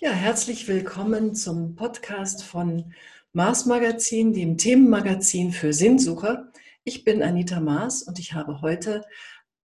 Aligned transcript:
Ja, 0.00 0.12
herzlich 0.12 0.68
willkommen 0.68 1.34
zum 1.34 1.74
Podcast 1.74 2.44
von 2.44 2.94
Mars 3.32 3.66
Magazin, 3.66 4.32
dem 4.32 4.56
Themenmagazin 4.56 5.50
für 5.50 5.72
Sinnsucher. 5.72 6.52
Ich 6.84 7.02
bin 7.02 7.20
Anita 7.20 7.58
Maas 7.58 8.04
und 8.04 8.20
ich 8.20 8.32
habe 8.32 8.60
heute 8.60 9.04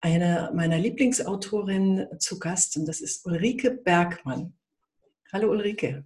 eine 0.02 0.50
meiner 0.56 0.80
Lieblingsautorinnen 0.80 2.20
zu 2.20 2.40
Gast 2.40 2.76
und 2.78 2.88
das 2.88 3.00
ist 3.00 3.28
Ulrike 3.28 3.70
Bergmann. 3.70 4.58
Hallo 5.32 5.52
Ulrike. 5.52 6.04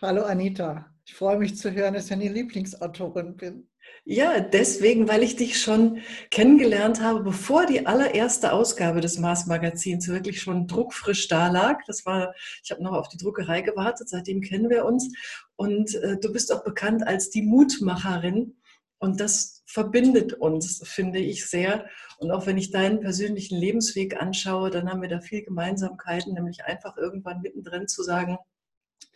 Hallo 0.00 0.22
Anita. 0.22 0.90
Ich 1.04 1.12
freue 1.12 1.36
mich 1.36 1.58
zu 1.58 1.72
hören, 1.72 1.92
dass 1.92 2.06
ich 2.06 2.12
eine 2.12 2.30
Lieblingsautorin 2.30 3.36
bin. 3.36 3.69
Ja, 4.04 4.40
deswegen, 4.40 5.08
weil 5.08 5.22
ich 5.22 5.36
dich 5.36 5.60
schon 5.60 6.00
kennengelernt 6.30 7.02
habe, 7.02 7.22
bevor 7.22 7.66
die 7.66 7.86
allererste 7.86 8.52
Ausgabe 8.52 9.00
des 9.00 9.18
Mars 9.18 9.46
Magazins 9.46 10.08
wirklich 10.08 10.40
schon 10.40 10.66
druckfrisch 10.66 11.28
da 11.28 11.48
lag. 11.48 11.80
Das 11.86 12.06
war, 12.06 12.34
ich 12.64 12.70
habe 12.70 12.82
noch 12.82 12.92
auf 12.92 13.08
die 13.08 13.18
Druckerei 13.18 13.60
gewartet, 13.60 14.08
seitdem 14.08 14.40
kennen 14.40 14.70
wir 14.70 14.84
uns. 14.84 15.12
Und 15.56 15.94
äh, 15.96 16.18
du 16.18 16.32
bist 16.32 16.52
auch 16.52 16.64
bekannt 16.64 17.06
als 17.06 17.30
die 17.30 17.42
Mutmacherin. 17.42 18.56
Und 18.98 19.20
das 19.20 19.62
verbindet 19.66 20.34
uns, 20.34 20.82
finde 20.86 21.20
ich 21.20 21.48
sehr. 21.48 21.86
Und 22.18 22.30
auch 22.30 22.46
wenn 22.46 22.58
ich 22.58 22.70
deinen 22.70 23.00
persönlichen 23.00 23.56
Lebensweg 23.56 24.20
anschaue, 24.20 24.70
dann 24.70 24.90
haben 24.90 25.00
wir 25.00 25.08
da 25.08 25.20
viel 25.20 25.42
Gemeinsamkeiten, 25.42 26.34
nämlich 26.34 26.64
einfach 26.64 26.96
irgendwann 26.96 27.40
mittendrin 27.40 27.88
zu 27.88 28.02
sagen, 28.02 28.36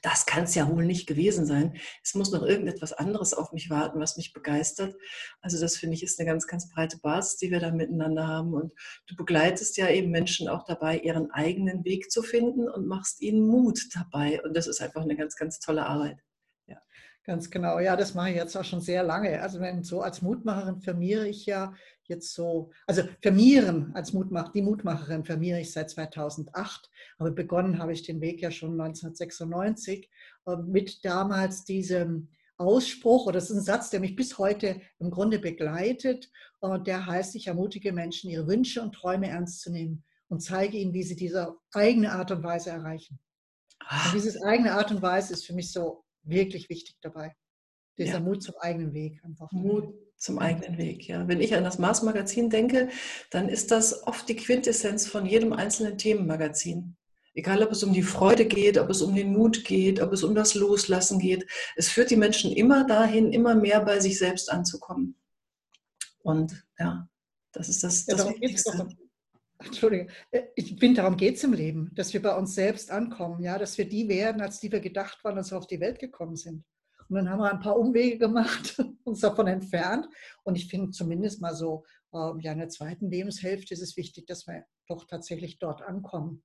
das 0.04 0.26
kann 0.26 0.44
es 0.44 0.54
ja 0.54 0.68
wohl 0.68 0.84
nicht 0.84 1.06
gewesen 1.06 1.46
sein. 1.46 1.78
Es 2.02 2.14
muss 2.14 2.30
noch 2.30 2.42
irgendetwas 2.42 2.92
anderes 2.92 3.32
auf 3.32 3.52
mich 3.52 3.70
warten, 3.70 4.00
was 4.00 4.18
mich 4.18 4.34
begeistert. 4.34 4.94
Also 5.40 5.58
das 5.58 5.78
finde 5.78 5.94
ich 5.94 6.02
ist 6.02 6.20
eine 6.20 6.28
ganz, 6.28 6.46
ganz 6.46 6.68
breite 6.68 6.98
Basis, 6.98 7.38
die 7.38 7.50
wir 7.50 7.58
da 7.58 7.70
miteinander 7.70 8.26
haben. 8.26 8.52
Und 8.52 8.74
du 9.06 9.16
begleitest 9.16 9.78
ja 9.78 9.88
eben 9.88 10.10
Menschen 10.10 10.46
auch 10.46 10.66
dabei, 10.66 10.98
ihren 10.98 11.30
eigenen 11.30 11.86
Weg 11.86 12.10
zu 12.10 12.22
finden 12.22 12.68
und 12.68 12.86
machst 12.86 13.22
ihnen 13.22 13.46
Mut 13.46 13.80
dabei. 13.94 14.42
Und 14.42 14.54
das 14.54 14.66
ist 14.66 14.82
einfach 14.82 15.00
eine 15.00 15.16
ganz, 15.16 15.36
ganz 15.36 15.58
tolle 15.58 15.86
Arbeit. 15.86 16.18
Ja. 16.66 16.76
Ganz 17.24 17.50
genau, 17.50 17.78
ja, 17.78 17.96
das 17.96 18.12
mache 18.12 18.28
ich 18.28 18.36
jetzt 18.36 18.56
auch 18.56 18.64
schon 18.64 18.82
sehr 18.82 19.02
lange. 19.02 19.40
Also 19.40 19.58
wenn 19.60 19.84
so 19.84 20.02
als 20.02 20.20
Mutmacherin 20.20 20.82
firmiere 20.82 21.26
ich 21.26 21.46
ja 21.46 21.72
jetzt 22.08 22.34
so, 22.34 22.70
also 22.86 23.02
firmieren 23.20 23.94
als 23.94 24.12
Mutmach, 24.12 24.52
die 24.52 24.62
Mutmacherin 24.62 25.24
firmiere 25.24 25.60
ich 25.60 25.72
seit 25.72 25.90
2008, 25.90 26.90
aber 27.18 27.30
begonnen 27.30 27.78
habe 27.78 27.92
ich 27.92 28.02
den 28.02 28.20
Weg 28.20 28.42
ja 28.42 28.50
schon 28.50 28.80
1996 28.80 30.10
äh, 30.46 30.56
mit 30.56 31.04
damals 31.04 31.64
diesem 31.64 32.28
Ausspruch, 32.56 33.26
oder 33.26 33.34
das 33.34 33.50
ist 33.50 33.56
ein 33.56 33.62
Satz, 33.62 33.90
der 33.90 34.00
mich 34.00 34.14
bis 34.14 34.38
heute 34.38 34.80
im 34.98 35.10
Grunde 35.10 35.38
begleitet, 35.38 36.30
und 36.60 36.86
der 36.86 37.06
heißt, 37.06 37.34
ich 37.34 37.48
ermutige 37.48 37.92
Menschen, 37.92 38.30
ihre 38.30 38.46
Wünsche 38.46 38.80
und 38.80 38.94
Träume 38.94 39.28
ernst 39.28 39.60
zu 39.60 39.70
nehmen 39.70 40.04
und 40.28 40.40
zeige 40.40 40.78
ihnen, 40.78 40.94
wie 40.94 41.02
sie 41.02 41.16
diese 41.16 41.56
eigene 41.72 42.12
Art 42.12 42.30
und 42.30 42.42
Weise 42.42 42.70
erreichen. 42.70 43.18
Und 43.80 43.88
ah. 43.88 44.10
diese 44.14 44.42
eigene 44.44 44.72
Art 44.72 44.90
und 44.90 45.02
Weise 45.02 45.34
ist 45.34 45.46
für 45.46 45.52
mich 45.52 45.72
so 45.72 46.04
wirklich 46.22 46.70
wichtig 46.70 46.96
dabei. 47.02 47.34
Dieser 47.98 48.14
ja. 48.14 48.20
Mut 48.20 48.42
zum 48.42 48.54
eigenen 48.58 48.92
Weg 48.94 49.22
einfach. 49.24 49.50
Mut 49.52 49.94
zum 50.24 50.38
eigenen 50.38 50.78
Weg, 50.78 51.06
ja. 51.06 51.28
Wenn 51.28 51.40
ich 51.40 51.54
an 51.54 51.64
das 51.64 51.78
Mars-Magazin 51.78 52.48
denke, 52.48 52.88
dann 53.30 53.50
ist 53.50 53.70
das 53.70 54.06
oft 54.06 54.26
die 54.28 54.36
Quintessenz 54.36 55.06
von 55.06 55.26
jedem 55.26 55.52
einzelnen 55.52 55.98
Themenmagazin. 55.98 56.96
Egal, 57.34 57.62
ob 57.62 57.72
es 57.72 57.82
um 57.82 57.92
die 57.92 58.02
Freude 58.02 58.46
geht, 58.46 58.78
ob 58.78 58.88
es 58.88 59.02
um 59.02 59.14
den 59.14 59.32
Mut 59.32 59.64
geht, 59.64 60.00
ob 60.00 60.12
es 60.12 60.22
um 60.22 60.34
das 60.34 60.54
Loslassen 60.54 61.18
geht. 61.18 61.46
Es 61.76 61.90
führt 61.90 62.10
die 62.10 62.16
Menschen 62.16 62.52
immer 62.52 62.86
dahin, 62.86 63.32
immer 63.32 63.54
mehr 63.54 63.80
bei 63.84 64.00
sich 64.00 64.18
selbst 64.18 64.50
anzukommen. 64.50 65.16
Und 66.22 66.64
ja, 66.78 67.06
das 67.52 67.68
ist 67.68 67.84
das, 67.84 68.06
ja, 68.06 68.16
das 68.16 68.28
Wichtigste. 68.28 68.88
Entschuldige, 69.58 70.08
äh, 70.30 70.44
ich 70.56 70.76
finde, 70.78 71.02
darum 71.02 71.16
geht 71.16 71.36
es 71.36 71.44
im 71.44 71.52
Leben, 71.52 71.90
dass 71.94 72.14
wir 72.14 72.22
bei 72.22 72.34
uns 72.34 72.54
selbst 72.54 72.90
ankommen, 72.90 73.42
ja, 73.42 73.58
dass 73.58 73.76
wir 73.76 73.88
die 73.88 74.08
werden, 74.08 74.40
als 74.40 74.58
die 74.60 74.72
wir 74.72 74.80
gedacht 74.80 75.22
waren, 75.22 75.36
als 75.36 75.50
wir 75.50 75.58
auf 75.58 75.66
die 75.66 75.80
Welt 75.80 75.98
gekommen 75.98 76.36
sind. 76.36 76.64
Und 77.08 77.16
dann 77.16 77.28
haben 77.28 77.40
wir 77.40 77.52
ein 77.52 77.60
paar 77.60 77.78
Umwege 77.78 78.18
gemacht, 78.18 78.82
uns 79.04 79.20
davon 79.20 79.46
entfernt. 79.46 80.06
Und 80.42 80.56
ich 80.56 80.68
finde 80.68 80.90
zumindest 80.90 81.40
mal 81.40 81.54
so, 81.54 81.84
äh, 82.12 82.32
ja, 82.40 82.52
in 82.52 82.58
der 82.58 82.68
zweiten 82.68 83.10
Lebenshälfte 83.10 83.74
ist 83.74 83.82
es 83.82 83.96
wichtig, 83.96 84.26
dass 84.26 84.46
wir 84.46 84.64
doch 84.88 85.06
tatsächlich 85.06 85.58
dort 85.58 85.82
ankommen. 85.82 86.42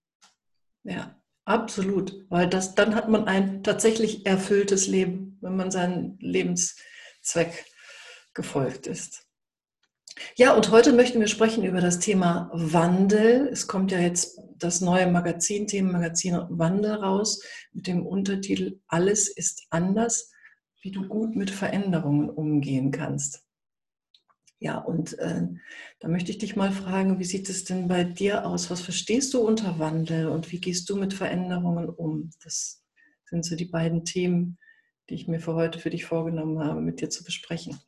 Ja, 0.84 1.22
absolut. 1.46 2.26
Weil 2.30 2.48
das, 2.48 2.76
dann 2.76 2.96
hat 2.96 3.10
man 3.10 3.28
ein 3.28 3.64
tatsächlich 3.64 4.26
erfülltes 4.26 4.88
Leben, 4.88 5.38
wenn 5.42 5.56
man 5.56 5.72
seinen 5.72 6.18
Lebenszweck 6.20 7.66
gefolgt 8.34 8.88
ist. 8.88 9.26
Ja, 10.36 10.54
und 10.54 10.72
heute 10.72 10.92
möchten 10.92 11.20
wir 11.20 11.28
sprechen 11.28 11.64
über 11.64 11.80
das 11.80 12.00
Thema 12.00 12.50
Wandel. 12.54 13.48
Es 13.52 13.68
kommt 13.68 13.92
ja 13.92 14.00
jetzt 14.00 14.40
das 14.58 14.82
neue 14.82 15.08
Magazin, 15.08 15.68
Themenmagazin 15.68 16.38
Wandel 16.50 16.96
raus 16.96 17.42
mit 17.72 17.88
dem 17.88 18.06
Untertitel 18.06 18.80
Alles 18.88 19.30
ist 19.30 19.66
anders 19.70 20.32
wie 20.82 20.92
du 20.92 21.08
gut 21.08 21.36
mit 21.36 21.50
Veränderungen 21.52 22.30
umgehen 22.30 22.92
kannst. 22.92 23.46
Ja, 24.62 24.78
und 24.78 25.18
äh, 25.20 25.48
da 26.00 26.08
möchte 26.10 26.32
ich 26.32 26.38
dich 26.38 26.58
mal 26.58 26.72
fragen, 26.72 27.18
wie 27.20 27.24
sieht 27.24 27.50
es 27.50 27.64
denn 27.64 27.88
bei 27.88 28.04
dir 28.04 28.46
aus? 28.46 28.70
Was 28.70 28.82
verstehst 28.82 29.34
du 29.34 29.40
unter 29.40 29.80
Wandel 29.80 30.28
und 30.28 30.52
wie 30.52 30.60
gehst 30.60 30.90
du 30.90 30.98
mit 30.98 31.14
Veränderungen 31.14 31.88
um? 31.88 32.32
Das 32.44 32.84
sind 33.26 33.46
so 33.46 33.56
die 33.56 33.66
beiden 33.66 34.04
Themen, 34.04 34.58
die 35.10 35.14
ich 35.14 35.28
mir 35.30 35.40
für 35.40 35.56
heute 35.56 35.80
für 35.80 35.90
dich 35.90 36.04
vorgenommen 36.06 36.60
habe, 36.60 36.82
mit 36.82 37.00
dir 37.00 37.10
zu 37.10 37.24
besprechen. 37.24 37.80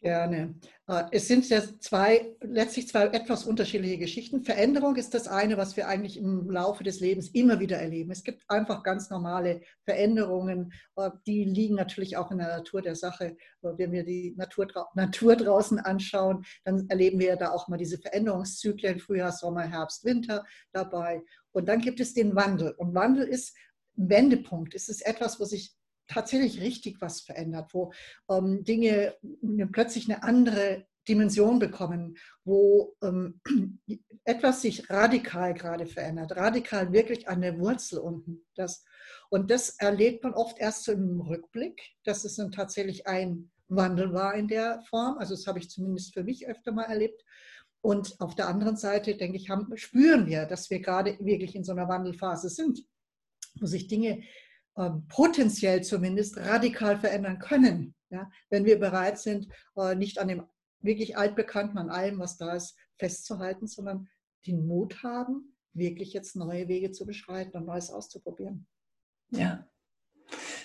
Gerne. 0.00 0.54
Äh, 0.86 1.04
es 1.10 1.26
sind 1.26 1.48
ja 1.48 1.60
zwei, 1.80 2.36
letztlich 2.40 2.86
zwei 2.86 3.06
etwas 3.06 3.44
unterschiedliche 3.44 3.98
Geschichten. 3.98 4.44
Veränderung 4.44 4.94
ist 4.94 5.12
das 5.12 5.26
eine, 5.26 5.56
was 5.56 5.76
wir 5.76 5.88
eigentlich 5.88 6.16
im 6.16 6.48
Laufe 6.48 6.84
des 6.84 7.00
Lebens 7.00 7.30
immer 7.30 7.58
wieder 7.58 7.78
erleben. 7.78 8.12
Es 8.12 8.22
gibt 8.22 8.44
einfach 8.46 8.84
ganz 8.84 9.10
normale 9.10 9.60
Veränderungen, 9.84 10.72
äh, 10.94 11.10
die 11.26 11.42
liegen 11.42 11.74
natürlich 11.74 12.16
auch 12.16 12.30
in 12.30 12.38
der 12.38 12.46
Natur 12.46 12.80
der 12.80 12.94
Sache. 12.94 13.36
Äh, 13.62 13.72
wenn 13.76 13.90
wir 13.90 14.04
die 14.04 14.34
Natur, 14.36 14.68
Natur 14.94 15.34
draußen 15.34 15.80
anschauen, 15.80 16.44
dann 16.64 16.88
erleben 16.88 17.18
wir 17.18 17.34
da 17.34 17.50
auch 17.50 17.66
mal 17.66 17.76
diese 17.76 17.98
Veränderungszyklen, 17.98 19.00
Frühjahr, 19.00 19.32
Sommer, 19.32 19.62
Herbst, 19.62 20.04
Winter 20.04 20.44
dabei. 20.70 21.22
Und 21.50 21.68
dann 21.68 21.80
gibt 21.80 21.98
es 21.98 22.14
den 22.14 22.36
Wandel. 22.36 22.70
Und 22.70 22.94
Wandel 22.94 23.26
ist 23.26 23.52
Wendepunkt. 23.96 24.76
Es 24.76 24.88
ist 24.88 25.04
etwas, 25.04 25.40
wo 25.40 25.44
sich 25.44 25.74
tatsächlich 26.08 26.60
richtig 26.60 27.00
was 27.00 27.20
verändert, 27.20 27.72
wo 27.72 27.92
ähm, 28.30 28.64
Dinge 28.64 29.14
plötzlich 29.72 30.08
eine 30.08 30.22
andere 30.22 30.86
Dimension 31.08 31.58
bekommen, 31.58 32.18
wo 32.44 32.94
ähm, 33.02 33.40
etwas 34.24 34.62
sich 34.62 34.90
radikal 34.90 35.54
gerade 35.54 35.86
verändert, 35.86 36.36
radikal 36.36 36.92
wirklich 36.92 37.28
an 37.28 37.40
der 37.40 37.58
Wurzel 37.58 37.98
unten. 37.98 38.44
Das, 38.54 38.84
und 39.30 39.50
das 39.50 39.70
erlebt 39.78 40.22
man 40.22 40.34
oft 40.34 40.58
erst 40.58 40.84
so 40.84 40.92
im 40.92 41.20
Rückblick, 41.20 41.80
dass 42.04 42.24
es 42.24 42.36
dann 42.36 42.52
tatsächlich 42.52 43.06
ein 43.06 43.50
Wandel 43.68 44.12
war 44.12 44.34
in 44.34 44.48
der 44.48 44.82
Form. 44.82 45.18
Also 45.18 45.34
das 45.34 45.46
habe 45.46 45.58
ich 45.58 45.70
zumindest 45.70 46.14
für 46.14 46.24
mich 46.24 46.46
öfter 46.46 46.72
mal 46.72 46.84
erlebt. 46.84 47.24
Und 47.80 48.20
auf 48.20 48.34
der 48.34 48.48
anderen 48.48 48.76
Seite, 48.76 49.16
denke 49.16 49.36
ich, 49.36 49.50
haben, 49.50 49.76
spüren 49.76 50.26
wir, 50.26 50.46
dass 50.46 50.68
wir 50.68 50.80
gerade 50.80 51.16
wirklich 51.20 51.54
in 51.54 51.64
so 51.64 51.72
einer 51.72 51.88
Wandelphase 51.88 52.48
sind, 52.48 52.84
wo 53.60 53.66
sich 53.66 53.86
Dinge 53.86 54.22
potenziell 55.08 55.82
zumindest 55.82 56.36
radikal 56.36 56.98
verändern 56.98 57.38
können, 57.38 57.94
ja, 58.10 58.30
wenn 58.48 58.64
wir 58.64 58.78
bereit 58.78 59.18
sind, 59.18 59.48
äh, 59.76 59.94
nicht 59.94 60.18
an 60.18 60.28
dem 60.28 60.46
wirklich 60.80 61.16
altbekannten, 61.16 61.78
an 61.78 61.90
allem, 61.90 62.18
was 62.18 62.36
da 62.36 62.54
ist, 62.54 62.76
festzuhalten, 62.96 63.66
sondern 63.66 64.08
den 64.46 64.66
Mut 64.66 65.02
haben, 65.02 65.56
wirklich 65.72 66.12
jetzt 66.12 66.36
neue 66.36 66.68
Wege 66.68 66.92
zu 66.92 67.04
beschreiten 67.04 67.56
und 67.56 67.66
Neues 67.66 67.90
auszuprobieren. 67.90 68.66
Ja. 69.30 69.68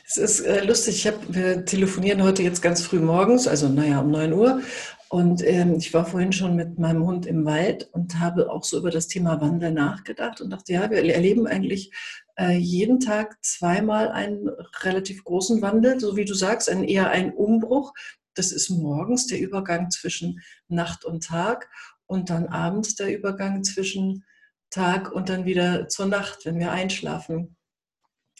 Es 0.05 0.17
ist 0.17 0.41
äh, 0.41 0.63
lustig, 0.63 0.97
ich 0.97 1.07
hab, 1.07 1.33
wir 1.33 1.65
telefonieren 1.65 2.23
heute 2.23 2.43
jetzt 2.43 2.61
ganz 2.61 2.81
früh 2.81 2.99
morgens, 2.99 3.47
also 3.47 3.69
naja, 3.69 4.01
um 4.01 4.11
9 4.11 4.33
Uhr. 4.33 4.61
Und 5.09 5.45
ähm, 5.45 5.75
ich 5.75 5.93
war 5.93 6.05
vorhin 6.05 6.33
schon 6.33 6.55
mit 6.55 6.79
meinem 6.79 7.05
Hund 7.05 7.25
im 7.25 7.45
Wald 7.45 7.87
und 7.91 8.19
habe 8.19 8.51
auch 8.51 8.63
so 8.63 8.79
über 8.79 8.89
das 8.89 9.07
Thema 9.07 9.39
Wandel 9.41 9.71
nachgedacht 9.71 10.41
und 10.41 10.49
dachte, 10.49 10.73
ja, 10.73 10.89
wir 10.89 10.97
erleben 11.13 11.45
eigentlich 11.45 11.91
äh, 12.35 12.57
jeden 12.57 12.99
Tag 12.99 13.37
zweimal 13.43 14.09
einen 14.09 14.49
relativ 14.81 15.23
großen 15.23 15.61
Wandel, 15.61 15.99
so 15.99 16.15
wie 16.15 16.25
du 16.25 16.33
sagst, 16.33 16.69
ein, 16.69 16.83
eher 16.83 17.11
ein 17.11 17.31
Umbruch. 17.31 17.93
Das 18.33 18.51
ist 18.51 18.69
morgens 18.71 19.27
der 19.27 19.39
Übergang 19.39 19.91
zwischen 19.91 20.41
Nacht 20.67 21.05
und 21.05 21.23
Tag 21.23 21.69
und 22.07 22.29
dann 22.29 22.47
abends 22.47 22.95
der 22.95 23.15
Übergang 23.15 23.63
zwischen 23.63 24.25
Tag 24.71 25.11
und 25.11 25.29
dann 25.29 25.45
wieder 25.45 25.87
zur 25.87 26.07
Nacht, 26.07 26.45
wenn 26.45 26.59
wir 26.59 26.71
einschlafen. 26.71 27.55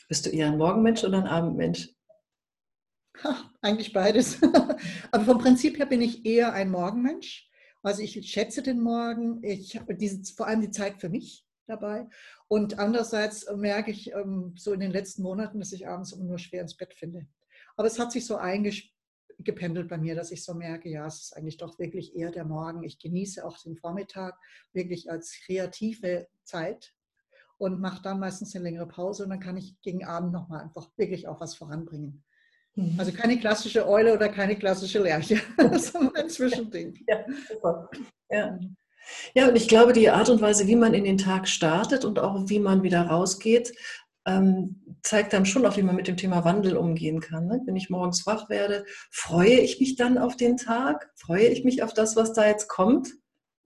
Bist 0.08 0.26
du 0.26 0.30
eher 0.30 0.48
ein 0.48 0.58
Morgenmensch 0.58 1.04
oder 1.04 1.18
ein 1.18 1.26
Abendmensch? 1.26 1.94
Ha, 3.22 3.50
eigentlich 3.62 3.92
beides. 3.92 4.42
Aber 5.12 5.24
vom 5.24 5.38
Prinzip 5.38 5.78
her 5.78 5.86
bin 5.86 6.02
ich 6.02 6.26
eher 6.26 6.52
ein 6.52 6.70
Morgenmensch. 6.70 7.48
Also 7.82 8.02
ich 8.02 8.30
schätze 8.30 8.62
den 8.62 8.80
Morgen, 8.80 9.42
ich 9.44 9.76
habe 9.76 9.96
vor 10.36 10.46
allem 10.46 10.62
die 10.62 10.70
Zeit 10.70 11.00
für 11.00 11.10
mich 11.10 11.46
dabei. 11.66 12.06
Und 12.48 12.78
andererseits 12.78 13.46
merke 13.54 13.90
ich 13.90 14.12
ähm, 14.12 14.54
so 14.56 14.72
in 14.72 14.80
den 14.80 14.90
letzten 14.90 15.22
Monaten, 15.22 15.60
dass 15.60 15.72
ich 15.72 15.86
abends 15.86 16.12
immer 16.12 16.24
nur 16.24 16.38
schwer 16.38 16.62
ins 16.62 16.76
Bett 16.76 16.94
finde. 16.94 17.26
Aber 17.76 17.86
es 17.86 17.98
hat 17.98 18.12
sich 18.12 18.26
so 18.26 18.36
eingependelt 18.36 19.88
bei 19.88 19.98
mir, 19.98 20.14
dass 20.14 20.30
ich 20.30 20.44
so 20.44 20.54
merke, 20.54 20.88
ja, 20.88 21.06
es 21.06 21.20
ist 21.20 21.36
eigentlich 21.36 21.58
doch 21.58 21.78
wirklich 21.78 22.16
eher 22.16 22.30
der 22.30 22.44
Morgen. 22.44 22.84
Ich 22.84 22.98
genieße 22.98 23.44
auch 23.44 23.58
den 23.58 23.76
Vormittag 23.76 24.38
wirklich 24.72 25.10
als 25.10 25.38
kreative 25.44 26.28
Zeit. 26.44 26.93
Und 27.64 27.80
mache 27.80 28.02
dann 28.02 28.20
meistens 28.20 28.54
eine 28.54 28.64
längere 28.64 28.86
Pause 28.86 29.24
und 29.24 29.30
dann 29.30 29.40
kann 29.40 29.56
ich 29.56 29.80
gegen 29.80 30.04
Abend 30.04 30.32
nochmal 30.32 30.62
einfach 30.62 30.88
wirklich 30.96 31.26
auch 31.28 31.40
was 31.40 31.54
voranbringen. 31.54 32.22
Mhm. 32.74 32.94
Also 32.98 33.12
keine 33.12 33.38
klassische 33.38 33.88
Eule 33.88 34.14
oder 34.14 34.28
keine 34.28 34.56
klassische 34.56 35.00
Lerche, 35.00 35.40
sondern 35.72 36.16
ein 36.16 36.28
Zwischending. 36.28 36.94
Ja, 37.08 37.24
super. 37.48 37.90
Ja. 38.30 38.58
Ja, 39.34 39.48
und 39.48 39.56
ich 39.56 39.68
glaube, 39.68 39.92
die 39.92 40.08
Art 40.08 40.30
und 40.30 40.40
Weise, 40.40 40.66
wie 40.66 40.76
man 40.76 40.94
in 40.94 41.04
den 41.04 41.18
Tag 41.18 41.46
startet 41.46 42.06
und 42.06 42.18
auch 42.18 42.48
wie 42.48 42.58
man 42.58 42.82
wieder 42.82 43.02
rausgeht, 43.02 43.74
ähm, 44.26 44.82
zeigt 45.02 45.34
dann 45.34 45.44
schon 45.44 45.66
auch, 45.66 45.76
wie 45.76 45.82
man 45.82 45.96
mit 45.96 46.08
dem 46.08 46.16
Thema 46.16 46.44
Wandel 46.44 46.78
umgehen 46.78 47.20
kann. 47.20 47.46
Ne? 47.46 47.60
Wenn 47.66 47.76
ich 47.76 47.90
morgens 47.90 48.26
wach 48.26 48.48
werde, 48.48 48.86
freue 49.10 49.60
ich 49.60 49.78
mich 49.78 49.96
dann 49.96 50.16
auf 50.16 50.36
den 50.36 50.56
Tag? 50.56 51.10
Freue 51.16 51.46
ich 51.48 51.64
mich 51.64 51.82
auf 51.82 51.92
das, 51.92 52.16
was 52.16 52.32
da 52.32 52.46
jetzt 52.46 52.68
kommt? 52.68 53.10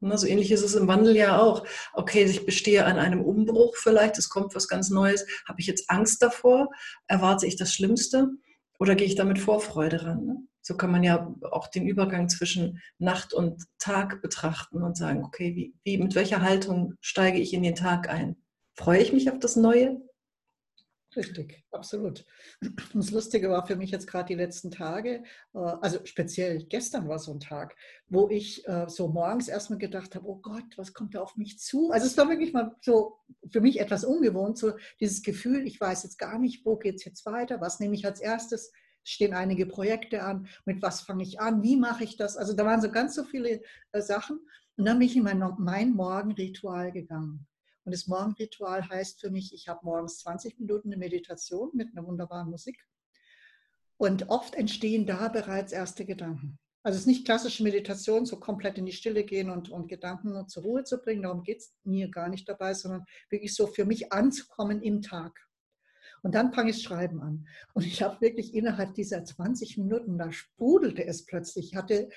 So 0.00 0.26
ähnlich 0.26 0.52
ist 0.52 0.62
es 0.62 0.74
im 0.74 0.86
Wandel 0.86 1.16
ja 1.16 1.40
auch. 1.40 1.66
Okay, 1.92 2.24
ich 2.24 2.46
bestehe 2.46 2.84
an 2.84 2.98
einem 2.98 3.20
Umbruch 3.20 3.76
vielleicht, 3.76 4.18
es 4.18 4.28
kommt 4.28 4.54
was 4.54 4.68
ganz 4.68 4.90
Neues. 4.90 5.26
Habe 5.46 5.60
ich 5.60 5.66
jetzt 5.66 5.90
Angst 5.90 6.22
davor? 6.22 6.68
Erwarte 7.06 7.46
ich 7.46 7.56
das 7.56 7.72
Schlimmste? 7.72 8.28
Oder 8.78 8.94
gehe 8.94 9.06
ich 9.06 9.16
da 9.16 9.24
mit 9.24 9.40
Vorfreude 9.40 10.04
ran? 10.04 10.24
Ne? 10.24 10.36
So 10.62 10.76
kann 10.76 10.92
man 10.92 11.02
ja 11.02 11.34
auch 11.50 11.68
den 11.68 11.86
Übergang 11.86 12.28
zwischen 12.28 12.80
Nacht 12.98 13.32
und 13.32 13.64
Tag 13.78 14.22
betrachten 14.22 14.82
und 14.82 14.96
sagen, 14.96 15.24
okay, 15.24 15.56
wie, 15.56 15.74
wie, 15.82 15.98
mit 15.98 16.14
welcher 16.14 16.42
Haltung 16.42 16.94
steige 17.00 17.38
ich 17.38 17.52
in 17.52 17.62
den 17.62 17.74
Tag 17.74 18.08
ein? 18.08 18.36
Freue 18.76 19.00
ich 19.00 19.12
mich 19.12 19.30
auf 19.30 19.38
das 19.40 19.56
Neue? 19.56 20.00
Richtig, 21.18 21.64
absolut. 21.72 22.24
Und 22.62 22.94
das 22.94 23.10
Lustige 23.10 23.50
war 23.50 23.66
für 23.66 23.74
mich 23.74 23.90
jetzt 23.90 24.06
gerade 24.06 24.28
die 24.28 24.36
letzten 24.36 24.70
Tage, 24.70 25.24
äh, 25.52 25.58
also 25.58 25.98
speziell 26.04 26.64
gestern 26.66 27.08
war 27.08 27.18
so 27.18 27.32
ein 27.32 27.40
Tag, 27.40 27.74
wo 28.06 28.28
ich 28.28 28.66
äh, 28.68 28.88
so 28.88 29.08
morgens 29.08 29.48
erstmal 29.48 29.80
gedacht 29.80 30.14
habe, 30.14 30.28
oh 30.28 30.36
Gott, 30.36 30.76
was 30.76 30.94
kommt 30.94 31.16
da 31.16 31.20
auf 31.20 31.36
mich 31.36 31.58
zu? 31.58 31.90
Also 31.90 32.06
es 32.06 32.16
war 32.16 32.28
wirklich 32.28 32.52
mal 32.52 32.76
so 32.82 33.18
für 33.50 33.60
mich 33.60 33.80
etwas 33.80 34.04
ungewohnt, 34.04 34.58
so 34.58 34.74
dieses 35.00 35.22
Gefühl, 35.22 35.66
ich 35.66 35.80
weiß 35.80 36.04
jetzt 36.04 36.18
gar 36.18 36.38
nicht, 36.38 36.64
wo 36.64 36.76
geht 36.76 36.94
es 36.94 37.04
jetzt 37.04 37.26
weiter, 37.26 37.60
was 37.60 37.80
nehme 37.80 37.96
ich 37.96 38.06
als 38.06 38.20
erstes, 38.20 38.70
stehen 39.02 39.34
einige 39.34 39.66
Projekte 39.66 40.22
an, 40.22 40.46
mit 40.66 40.82
was 40.82 41.00
fange 41.00 41.24
ich 41.24 41.40
an, 41.40 41.64
wie 41.64 41.76
mache 41.76 42.04
ich 42.04 42.16
das? 42.16 42.36
Also 42.36 42.52
da 42.52 42.64
waren 42.64 42.80
so 42.80 42.92
ganz 42.92 43.16
so 43.16 43.24
viele 43.24 43.60
äh, 43.90 44.00
Sachen. 44.00 44.38
Und 44.76 44.84
dann 44.84 45.00
bin 45.00 45.08
ich 45.08 45.16
in 45.16 45.24
mein, 45.24 45.42
mein 45.58 45.94
Morgenritual 45.94 46.92
gegangen. 46.92 47.48
Und 47.88 47.92
das 47.94 48.06
Morgenritual 48.06 48.86
heißt 48.86 49.18
für 49.18 49.30
mich, 49.30 49.54
ich 49.54 49.66
habe 49.66 49.80
morgens 49.82 50.18
20 50.18 50.60
Minuten 50.60 50.90
eine 50.90 50.98
Meditation 50.98 51.70
mit 51.72 51.88
einer 51.90 52.06
wunderbaren 52.06 52.50
Musik. 52.50 52.86
Und 53.96 54.28
oft 54.28 54.54
entstehen 54.54 55.06
da 55.06 55.28
bereits 55.28 55.72
erste 55.72 56.04
Gedanken. 56.04 56.58
Also 56.82 56.96
es 56.96 57.04
ist 57.04 57.06
nicht 57.06 57.24
klassische 57.24 57.62
Meditation, 57.62 58.26
so 58.26 58.38
komplett 58.38 58.76
in 58.76 58.84
die 58.84 58.92
Stille 58.92 59.24
gehen 59.24 59.48
und, 59.48 59.70
und 59.70 59.88
Gedanken 59.88 60.46
zur 60.48 60.64
Ruhe 60.64 60.84
zu 60.84 60.98
bringen. 60.98 61.22
Darum 61.22 61.42
geht 61.44 61.60
es 61.60 61.74
mir 61.82 62.10
gar 62.10 62.28
nicht 62.28 62.46
dabei, 62.46 62.74
sondern 62.74 63.06
wirklich 63.30 63.54
so 63.54 63.66
für 63.66 63.86
mich 63.86 64.12
anzukommen 64.12 64.82
im 64.82 65.00
Tag. 65.00 65.40
Und 66.20 66.34
dann 66.34 66.52
fange 66.52 66.72
ich 66.72 66.82
Schreiben 66.82 67.22
an. 67.22 67.48
Und 67.72 67.86
ich 67.86 68.02
habe 68.02 68.20
wirklich 68.20 68.52
innerhalb 68.52 68.92
dieser 68.96 69.24
20 69.24 69.78
Minuten, 69.78 70.18
da 70.18 70.30
sprudelte 70.30 71.06
es 71.06 71.24
plötzlich. 71.24 71.68
Ich 71.68 71.74
hatte 71.74 72.10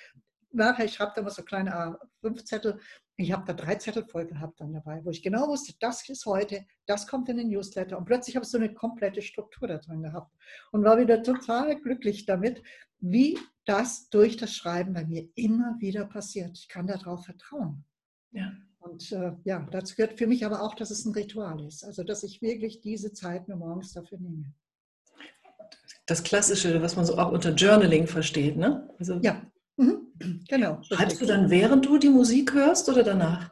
nachher, 0.52 0.84
ich 0.84 1.00
habe 1.00 1.14
da 1.16 1.22
mal 1.22 1.30
so 1.30 1.44
kleine 1.44 1.74
A5-Zettel, 1.74 2.82
ich 3.22 3.32
habe 3.32 3.46
da 3.46 3.54
drei 3.54 3.76
Zettel 3.76 4.06
voll 4.06 4.26
gehabt 4.26 4.60
dann 4.60 4.74
dabei, 4.74 5.04
wo 5.04 5.10
ich 5.10 5.22
genau 5.22 5.48
wusste, 5.48 5.74
das 5.80 6.08
ist 6.10 6.26
heute, 6.26 6.66
das 6.86 7.08
kommt 7.08 7.30
in 7.30 7.38
den 7.38 7.50
Newsletter. 7.50 7.98
Und 7.98 8.06
plötzlich 8.06 8.36
habe 8.36 8.44
ich 8.46 8.52
so 8.52 8.58
eine 8.58 8.74
komplette 8.74 9.22
Struktur 9.22 9.68
da 9.68 9.78
drin 9.78 10.04
gehabt 10.04 10.34
und 10.72 10.84
war 10.84 10.98
wieder 10.98 11.24
total 11.24 11.80
glücklich 11.80 12.26
damit, 12.26 12.62
wie 13.00 13.38
das 13.66 14.10
durch 14.10 14.38
das 14.38 14.54
Schreiben 14.54 14.94
bei 14.94 15.06
mir 15.06 15.28
immer 15.36 15.76
wieder 15.80 16.06
passiert. 16.06 16.58
Ich 16.58 16.68
kann 16.68 16.88
darauf 16.88 17.26
vertrauen. 17.26 17.86
Ja. 18.32 18.52
Und 18.80 19.12
äh, 19.12 19.34
ja, 19.44 19.68
dazu 19.72 19.96
gehört 19.96 20.18
für 20.18 20.26
mich 20.26 20.46
aber 20.46 20.64
auch, 20.64 20.74
dass 20.74 20.90
es 20.90 21.06
ein 21.06 21.14
Ritual 21.14 21.64
ist. 21.66 21.84
Also, 21.84 22.04
dass 22.04 22.24
ich 22.24 22.42
wirklich 22.42 22.82
diese 22.82 23.14
Zeit 23.14 23.48
mir 23.48 23.56
morgens 23.56 23.94
dafür 23.94 24.18
nehme. 24.18 24.54
Das 26.08 26.24
Klassische, 26.24 26.82
was 26.82 26.96
man 26.96 27.06
so 27.06 27.18
auch 27.18 27.32
unter 27.32 27.52
Journaling 27.54 28.08
versteht, 28.08 28.58
ne? 28.58 28.90
Also 28.98 29.20
ja, 29.22 29.46
Mhm. 29.82 30.46
Genau. 30.48 30.82
Schreibst 30.84 31.20
du 31.20 31.26
dann, 31.26 31.50
während 31.50 31.86
du 31.86 31.98
die 31.98 32.10
Musik 32.10 32.54
hörst 32.54 32.88
oder 32.88 33.04
danach? 33.04 33.52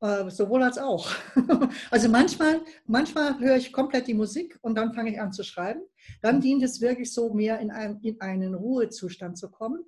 Äh, 0.00 0.30
sowohl 0.30 0.62
als 0.62 0.78
auch. 0.78 1.10
Also 1.90 2.08
manchmal, 2.08 2.60
manchmal 2.86 3.38
höre 3.38 3.56
ich 3.56 3.72
komplett 3.72 4.06
die 4.06 4.14
Musik 4.14 4.58
und 4.62 4.76
dann 4.76 4.94
fange 4.94 5.12
ich 5.12 5.20
an 5.20 5.32
zu 5.32 5.42
schreiben. 5.42 5.82
Dann 6.22 6.36
mhm. 6.36 6.40
dient 6.40 6.62
es 6.62 6.80
wirklich 6.80 7.12
so, 7.12 7.34
mehr 7.34 7.58
in, 7.60 7.70
ein, 7.70 8.00
in 8.02 8.20
einen 8.20 8.54
Ruhezustand 8.54 9.36
zu 9.36 9.50
kommen. 9.50 9.84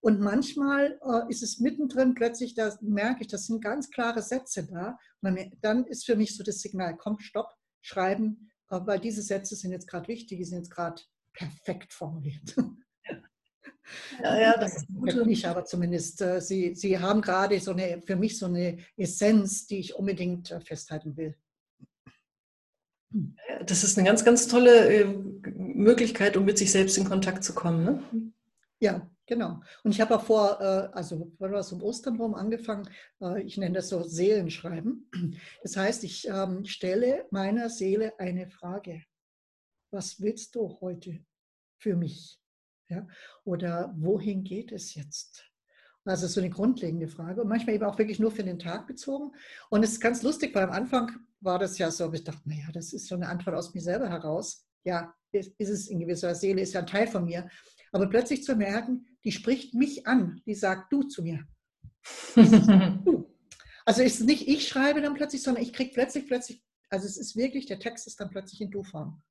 Und 0.00 0.20
manchmal 0.20 1.00
äh, 1.02 1.30
ist 1.30 1.42
es 1.42 1.60
mittendrin 1.60 2.14
plötzlich, 2.14 2.54
da 2.54 2.76
merke 2.82 3.22
ich, 3.22 3.28
das 3.28 3.46
sind 3.46 3.64
ganz 3.64 3.90
klare 3.90 4.22
Sätze 4.22 4.66
da. 4.66 4.98
Dann, 5.22 5.38
dann 5.62 5.86
ist 5.86 6.04
für 6.04 6.14
mich 6.14 6.36
so 6.36 6.44
das 6.44 6.60
Signal, 6.60 6.96
komm, 6.96 7.18
stopp, 7.18 7.48
schreiben, 7.80 8.50
äh, 8.70 8.78
weil 8.84 9.00
diese 9.00 9.22
Sätze 9.22 9.56
sind 9.56 9.72
jetzt 9.72 9.88
gerade 9.88 10.06
wichtig, 10.08 10.38
die 10.38 10.44
sind 10.44 10.58
jetzt 10.58 10.70
gerade 10.70 11.02
perfekt 11.32 11.92
formuliert. 11.92 12.54
Ja, 14.22 14.40
ja, 14.40 14.56
das 14.56 14.76
ist 14.76 14.86
gut. 14.88 15.26
Nicht, 15.26 15.46
aber 15.46 15.64
zumindest 15.64 16.20
äh, 16.22 16.40
Sie, 16.40 16.74
Sie 16.74 16.98
haben 16.98 17.20
gerade 17.20 17.58
so 17.60 17.72
eine, 17.72 18.00
für 18.02 18.16
mich 18.16 18.38
so 18.38 18.46
eine 18.46 18.78
Essenz, 18.96 19.66
die 19.66 19.78
ich 19.78 19.94
unbedingt 19.94 20.50
äh, 20.50 20.60
festhalten 20.60 21.16
will. 21.16 21.34
Das 23.66 23.84
ist 23.84 23.96
eine 23.96 24.06
ganz, 24.06 24.24
ganz 24.24 24.48
tolle 24.48 24.92
äh, 24.92 25.04
Möglichkeit, 25.04 26.36
um 26.36 26.44
mit 26.44 26.58
sich 26.58 26.72
selbst 26.72 26.98
in 26.98 27.04
Kontakt 27.04 27.44
zu 27.44 27.54
kommen. 27.54 27.84
Ne? 27.84 28.32
Ja, 28.80 29.08
genau. 29.26 29.60
Und 29.84 29.92
ich 29.92 30.00
habe 30.00 30.16
auch 30.16 30.24
vor, 30.24 30.60
äh, 30.60 30.88
also 30.92 31.32
war 31.38 31.48
das 31.50 31.72
um 31.72 31.82
Ostern 31.82 32.16
rum 32.16 32.34
angefangen, 32.34 32.88
äh, 33.20 33.42
ich 33.42 33.56
nenne 33.56 33.76
das 33.76 33.88
so 33.88 34.02
Seelenschreiben. 34.02 35.10
Das 35.62 35.76
heißt, 35.76 36.02
ich 36.04 36.26
ähm, 36.28 36.64
stelle 36.64 37.26
meiner 37.30 37.70
Seele 37.70 38.18
eine 38.18 38.48
Frage. 38.48 39.04
Was 39.92 40.20
willst 40.20 40.56
du 40.56 40.80
heute 40.80 41.24
für 41.78 41.94
mich? 41.94 42.40
Ja? 42.88 43.06
Oder 43.44 43.94
wohin 43.96 44.44
geht 44.44 44.72
es 44.72 44.94
jetzt? 44.94 45.44
Also 46.06 46.26
so 46.26 46.40
eine 46.40 46.50
grundlegende 46.50 47.08
Frage 47.08 47.40
und 47.40 47.48
manchmal 47.48 47.76
eben 47.76 47.84
auch 47.84 47.98
wirklich 47.98 48.18
nur 48.18 48.30
für 48.30 48.44
den 48.44 48.58
Tag 48.58 48.86
bezogen. 48.86 49.32
Und 49.70 49.82
es 49.82 49.92
ist 49.92 50.00
ganz 50.00 50.22
lustig, 50.22 50.54
weil 50.54 50.64
am 50.64 50.70
Anfang 50.70 51.12
war 51.40 51.58
das 51.58 51.78
ja 51.78 51.90
so, 51.90 52.12
ich 52.12 52.24
dachte, 52.24 52.46
naja, 52.46 52.66
das 52.72 52.92
ist 52.92 53.06
so 53.06 53.14
eine 53.14 53.28
Antwort 53.28 53.56
aus 53.56 53.72
mir 53.72 53.80
selber 53.80 54.10
heraus. 54.10 54.66
Ja, 54.84 55.14
ist, 55.32 55.52
ist 55.58 55.70
es 55.70 55.88
in 55.88 56.00
gewisser 56.00 56.34
Seele, 56.34 56.60
ist 56.60 56.74
ja 56.74 56.80
ein 56.80 56.86
Teil 56.86 57.06
von 57.06 57.24
mir. 57.24 57.48
Aber 57.90 58.06
plötzlich 58.06 58.44
zu 58.44 58.54
merken, 58.54 59.06
die 59.24 59.32
spricht 59.32 59.72
mich 59.74 60.06
an, 60.06 60.42
die 60.46 60.54
sagt 60.54 60.92
du 60.92 61.04
zu 61.04 61.22
mir. 61.22 61.46
Also 63.86 64.02
ist 64.02 64.20
es 64.20 64.26
nicht 64.26 64.48
ich 64.48 64.66
schreibe 64.66 65.02
dann 65.02 65.14
plötzlich, 65.14 65.42
sondern 65.42 65.62
ich 65.62 65.72
kriege 65.72 65.92
plötzlich, 65.92 66.26
plötzlich, 66.26 66.62
also 66.88 67.06
es 67.06 67.18
ist 67.18 67.36
wirklich, 67.36 67.66
der 67.66 67.78
Text 67.78 68.06
ist 68.06 68.18
dann 68.18 68.30
plötzlich 68.30 68.60
in 68.60 68.70
Du-Form. 68.70 69.22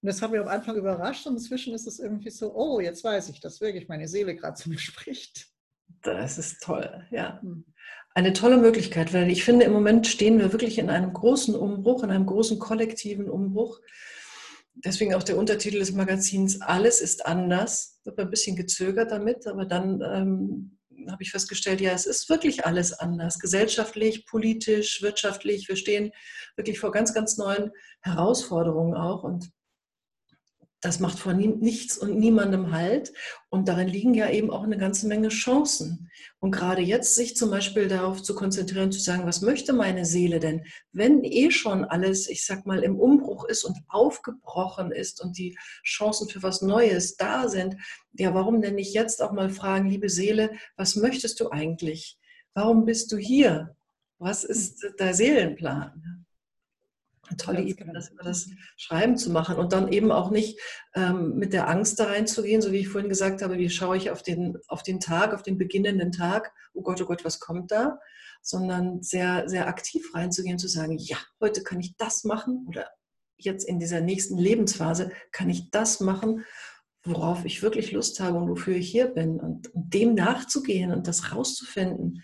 Und 0.00 0.06
das 0.06 0.22
hat 0.22 0.30
mich 0.30 0.40
am 0.40 0.48
Anfang 0.48 0.76
überrascht 0.76 1.26
und 1.26 1.34
inzwischen 1.34 1.74
ist 1.74 1.86
es 1.86 1.98
irgendwie 1.98 2.30
so, 2.30 2.54
oh, 2.54 2.78
jetzt 2.78 3.02
weiß 3.02 3.30
ich, 3.30 3.40
dass 3.40 3.60
wirklich 3.60 3.88
meine 3.88 4.06
Seele 4.06 4.36
gerade 4.36 4.54
zu 4.54 4.68
mir 4.68 4.78
spricht. 4.78 5.48
Das 6.02 6.38
ist 6.38 6.62
toll, 6.62 7.06
ja. 7.10 7.40
Hm. 7.40 7.64
Eine 8.14 8.32
tolle 8.32 8.56
Möglichkeit, 8.56 9.12
weil 9.12 9.30
ich 9.30 9.44
finde, 9.44 9.64
im 9.64 9.72
Moment 9.72 10.06
stehen 10.06 10.38
wir 10.38 10.52
wirklich 10.52 10.78
in 10.78 10.90
einem 10.90 11.12
großen 11.12 11.54
Umbruch, 11.54 12.02
in 12.02 12.10
einem 12.10 12.26
großen 12.26 12.58
kollektiven 12.58 13.30
Umbruch. 13.30 13.80
Deswegen 14.74 15.14
auch 15.14 15.22
der 15.22 15.36
Untertitel 15.36 15.78
des 15.78 15.92
Magazins, 15.92 16.60
alles 16.60 17.00
ist 17.00 17.26
anders. 17.26 18.00
Ich 18.02 18.10
habe 18.10 18.22
ein 18.22 18.30
bisschen 18.30 18.56
gezögert 18.56 19.10
damit, 19.10 19.46
aber 19.46 19.66
dann 19.66 20.00
ähm, 20.02 20.78
habe 21.10 21.22
ich 21.22 21.30
festgestellt, 21.30 21.80
ja, 21.80 21.92
es 21.92 22.06
ist 22.06 22.28
wirklich 22.28 22.66
alles 22.66 22.92
anders. 22.92 23.38
Gesellschaftlich, 23.38 24.26
politisch, 24.26 25.02
wirtschaftlich. 25.02 25.68
Wir 25.68 25.76
stehen 25.76 26.12
wirklich 26.56 26.78
vor 26.78 26.92
ganz, 26.92 27.14
ganz 27.14 27.36
neuen 27.36 27.70
Herausforderungen 28.02 28.94
auch. 28.94 29.22
Und 29.24 29.50
das 30.80 31.00
macht 31.00 31.18
vor 31.18 31.32
nichts 31.32 31.98
und 31.98 32.18
niemandem 32.18 32.70
Halt. 32.70 33.12
Und 33.48 33.68
darin 33.68 33.88
liegen 33.88 34.14
ja 34.14 34.30
eben 34.30 34.50
auch 34.50 34.62
eine 34.62 34.78
ganze 34.78 35.08
Menge 35.08 35.28
Chancen. 35.28 36.08
Und 36.38 36.52
gerade 36.52 36.82
jetzt 36.82 37.16
sich 37.16 37.36
zum 37.36 37.50
Beispiel 37.50 37.88
darauf 37.88 38.22
zu 38.22 38.34
konzentrieren, 38.34 38.92
zu 38.92 39.00
sagen, 39.00 39.26
was 39.26 39.42
möchte 39.42 39.72
meine 39.72 40.04
Seele 40.04 40.38
denn? 40.38 40.64
Wenn 40.92 41.24
eh 41.24 41.50
schon 41.50 41.84
alles, 41.84 42.28
ich 42.28 42.46
sag 42.46 42.64
mal, 42.64 42.84
im 42.84 42.98
Umbruch 42.98 43.44
ist 43.44 43.64
und 43.64 43.76
aufgebrochen 43.88 44.92
ist 44.92 45.20
und 45.20 45.36
die 45.36 45.58
Chancen 45.84 46.28
für 46.28 46.42
was 46.42 46.62
Neues 46.62 47.16
da 47.16 47.48
sind, 47.48 47.76
ja, 48.12 48.32
warum 48.34 48.62
denn 48.62 48.76
nicht 48.76 48.94
jetzt 48.94 49.20
auch 49.20 49.32
mal 49.32 49.50
fragen, 49.50 49.90
liebe 49.90 50.08
Seele, 50.08 50.52
was 50.76 50.94
möchtest 50.94 51.40
du 51.40 51.50
eigentlich? 51.50 52.18
Warum 52.54 52.84
bist 52.84 53.10
du 53.10 53.16
hier? 53.16 53.74
Was 54.18 54.44
ist 54.44 54.84
der 54.98 55.14
Seelenplan? 55.14 56.17
Eine 57.28 57.36
tolle 57.36 57.62
Idee, 57.62 57.74
genau. 57.74 57.92
das, 57.92 58.10
das 58.22 58.48
Schreiben 58.76 59.16
zu 59.16 59.30
machen 59.30 59.56
und 59.56 59.72
dann 59.72 59.92
eben 59.92 60.10
auch 60.10 60.30
nicht 60.30 60.60
ähm, 60.94 61.34
mit 61.36 61.52
der 61.52 61.68
Angst 61.68 61.98
da 62.00 62.04
reinzugehen, 62.04 62.62
so 62.62 62.72
wie 62.72 62.78
ich 62.78 62.88
vorhin 62.88 63.08
gesagt 63.08 63.42
habe, 63.42 63.58
wie 63.58 63.70
schaue 63.70 63.96
ich 63.96 64.10
auf 64.10 64.22
den, 64.22 64.58
auf 64.68 64.82
den 64.82 65.00
Tag, 65.00 65.34
auf 65.34 65.42
den 65.42 65.58
beginnenden 65.58 66.12
Tag, 66.12 66.52
oh 66.72 66.82
Gott, 66.82 67.00
oh 67.02 67.06
Gott, 67.06 67.24
was 67.24 67.40
kommt 67.40 67.70
da, 67.70 67.98
sondern 68.42 69.02
sehr, 69.02 69.48
sehr 69.48 69.68
aktiv 69.68 70.14
reinzugehen, 70.14 70.58
zu 70.58 70.68
sagen, 70.68 70.96
ja, 70.98 71.18
heute 71.40 71.62
kann 71.62 71.80
ich 71.80 71.96
das 71.96 72.24
machen 72.24 72.64
oder 72.68 72.88
jetzt 73.36 73.64
in 73.64 73.78
dieser 73.78 74.00
nächsten 74.00 74.36
Lebensphase 74.36 75.12
kann 75.32 75.48
ich 75.48 75.70
das 75.70 76.00
machen, 76.00 76.44
worauf 77.04 77.44
ich 77.44 77.62
wirklich 77.62 77.92
Lust 77.92 78.20
habe 78.20 78.38
und 78.38 78.48
wofür 78.48 78.76
ich 78.76 78.90
hier 78.90 79.06
bin 79.06 79.38
und, 79.38 79.68
und 79.74 79.94
dem 79.94 80.14
nachzugehen 80.14 80.92
und 80.92 81.06
das 81.06 81.34
rauszufinden, 81.34 82.22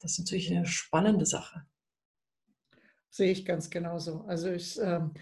das 0.00 0.12
ist 0.12 0.18
natürlich 0.20 0.50
eine 0.50 0.66
spannende 0.66 1.26
Sache. 1.26 1.62
Sehe 3.10 3.32
ich 3.32 3.44
ganz 3.44 3.70
genauso. 3.70 4.24
Also 4.26 4.50
ich, 4.50 4.78
ähm, 4.80 5.12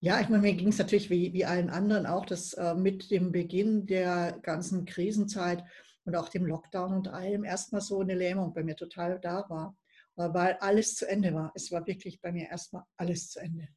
ja, 0.00 0.20
ich 0.20 0.28
meine, 0.28 0.42
mir 0.42 0.54
ging 0.54 0.68
es 0.68 0.78
natürlich 0.78 1.10
wie, 1.10 1.32
wie 1.32 1.44
allen 1.44 1.70
anderen 1.70 2.06
auch, 2.06 2.26
dass 2.26 2.52
äh, 2.54 2.74
mit 2.74 3.10
dem 3.10 3.32
Beginn 3.32 3.86
der 3.86 4.38
ganzen 4.42 4.84
Krisenzeit 4.84 5.64
und 6.04 6.16
auch 6.16 6.28
dem 6.28 6.44
Lockdown 6.44 6.92
und 6.92 7.08
allem 7.08 7.44
erstmal 7.44 7.80
so 7.80 8.00
eine 8.00 8.14
Lähmung 8.14 8.52
bei 8.52 8.62
mir 8.62 8.76
total 8.76 9.20
da 9.20 9.44
war, 9.48 9.76
äh, 10.16 10.28
weil 10.32 10.54
alles 10.60 10.96
zu 10.96 11.08
Ende 11.08 11.32
war. 11.34 11.52
Es 11.54 11.70
war 11.70 11.86
wirklich 11.86 12.20
bei 12.20 12.32
mir 12.32 12.48
erstmal 12.48 12.82
alles 12.96 13.30
zu 13.30 13.40
Ende. 13.40 13.68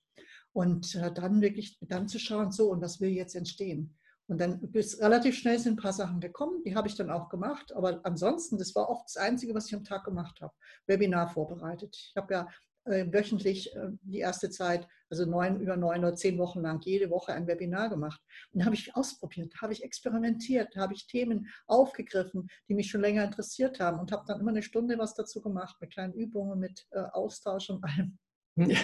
Und 0.51 0.95
äh, 0.95 1.13
dann 1.13 1.41
wirklich 1.41 1.77
dann 1.81 2.07
zu 2.07 2.19
schauen, 2.19 2.51
so, 2.51 2.71
und 2.71 2.81
was 2.81 2.99
will 2.99 3.09
jetzt 3.09 3.35
entstehen? 3.35 3.95
Und 4.27 4.39
dann 4.39 4.59
bis 4.71 4.99
relativ 5.01 5.37
schnell 5.37 5.57
sind 5.57 5.73
ein 5.73 5.81
paar 5.81 5.93
Sachen 5.93 6.19
gekommen, 6.19 6.61
die 6.63 6.75
habe 6.75 6.87
ich 6.87 6.95
dann 6.95 7.09
auch 7.09 7.29
gemacht. 7.29 7.71
Aber 7.73 8.01
ansonsten, 8.03 8.59
das 8.59 8.75
war 8.75 8.89
oft 8.89 9.05
das 9.05 9.17
Einzige, 9.17 9.55
was 9.55 9.67
ich 9.67 9.75
am 9.75 9.83
Tag 9.83 10.03
gemacht 10.03 10.39
habe. 10.41 10.53
Webinar 10.85 11.29
vorbereitet. 11.29 11.95
Ich 11.95 12.13
habe 12.15 12.33
ja 12.33 12.47
wöchentlich 12.89 13.75
äh, 13.75 13.89
die 14.01 14.19
erste 14.19 14.49
Zeit, 14.49 14.87
also 15.09 15.25
neun, 15.25 15.59
über 15.59 15.77
neun 15.77 15.99
oder 15.99 16.15
zehn 16.15 16.37
Wochen 16.37 16.61
lang, 16.61 16.81
jede 16.81 17.09
Woche 17.09 17.33
ein 17.33 17.47
Webinar 17.47 17.89
gemacht. 17.89 18.21
Und 18.51 18.65
habe 18.65 18.75
ich 18.75 18.95
ausprobiert, 18.95 19.53
habe 19.61 19.73
ich 19.73 19.83
experimentiert, 19.83 20.75
habe 20.75 20.93
ich 20.93 21.07
Themen 21.07 21.47
aufgegriffen, 21.67 22.49
die 22.67 22.75
mich 22.75 22.89
schon 22.89 23.01
länger 23.01 23.23
interessiert 23.23 23.79
haben 23.79 23.99
und 23.99 24.11
habe 24.11 24.25
dann 24.27 24.39
immer 24.39 24.51
eine 24.51 24.63
Stunde 24.63 24.97
was 24.97 25.13
dazu 25.13 25.41
gemacht, 25.41 25.77
mit 25.79 25.93
kleinen 25.93 26.13
Übungen, 26.13 26.59
mit 26.59 26.87
äh, 26.91 26.99
Austausch 26.99 27.69
und 27.69 27.83
allem. 27.83 28.17
Ja. 28.55 28.77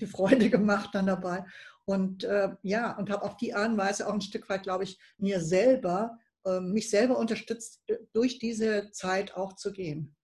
Die 0.00 0.06
Freude 0.06 0.50
gemacht 0.50 0.90
dann 0.92 1.06
dabei. 1.06 1.44
Und 1.86 2.24
äh, 2.24 2.50
ja, 2.62 2.98
und 2.98 3.10
habe 3.10 3.22
auf 3.22 3.36
die 3.36 3.54
Art 3.54 3.70
und 3.70 3.78
Weise 3.78 4.08
auch 4.08 4.12
ein 4.12 4.20
Stück 4.20 4.48
weit, 4.48 4.64
glaube 4.64 4.84
ich, 4.84 4.98
mir 5.18 5.40
selber, 5.40 6.18
äh, 6.44 6.58
mich 6.60 6.90
selber 6.90 7.16
unterstützt, 7.16 7.80
durch 8.12 8.38
diese 8.40 8.90
Zeit 8.90 9.34
auch 9.34 9.54
zu 9.54 9.72
gehen. 9.72 10.14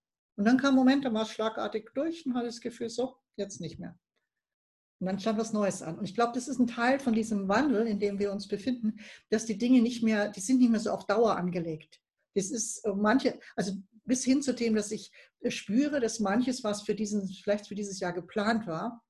Und 0.41 0.47
dann 0.47 0.57
kam 0.57 0.71
ein 0.71 0.77
Moment, 0.77 1.05
da 1.05 1.13
war 1.13 1.25
es 1.25 1.33
schlagartig 1.33 1.91
durch 1.95 2.25
und 2.25 2.35
hatte 2.35 2.47
das 2.47 2.63
Gefühl, 2.63 2.89
so, 2.89 3.15
jetzt 3.37 3.61
nicht 3.61 3.79
mehr. 3.79 3.99
Und 5.01 5.07
dann 5.07 5.19
stand 5.19 5.39
was 5.39 5.53
Neues 5.53 5.83
an. 5.83 5.99
Und 5.99 6.05
ich 6.05 6.15
glaube, 6.15 6.33
das 6.35 6.47
ist 6.47 6.59
ein 6.59 6.67
Teil 6.67 7.01
von 7.01 7.15
diesem 7.15 7.49
Wandel, 7.49 7.87
in 7.87 7.99
dem 7.99 8.19
wir 8.19 8.33
uns 8.33 8.49
befinden, 8.49 9.01
dass 9.31 9.47
die 9.47 9.57
Dinge 9.57 9.81
nicht 9.81 10.03
mehr, 10.03 10.29
die 10.29 10.41
sind 10.41 10.59
nicht 10.59 10.71
mehr 10.71 10.81
so 10.81 10.91
auf 10.91 11.07
Dauer 11.07 11.37
angelegt. 11.37 12.01
Das 12.35 12.51
ist 12.51 12.85
äh, 12.85 12.93
manche, 12.95 13.39
also 13.57 13.73
bis 14.05 14.25
hin 14.25 14.43
zu 14.43 14.53
dem, 14.53 14.75
dass 14.75 14.91
ich 14.91 15.11
spüre, 15.49 16.01
dass 16.01 16.21
manches, 16.21 16.63
was 16.65 16.83
für 16.83 16.95
diesen, 16.95 17.27
vielleicht 17.29 17.67
für 17.67 17.75
dieses 17.75 17.99
Jahr 18.01 18.13
geplant 18.13 18.67
war, 18.67 19.03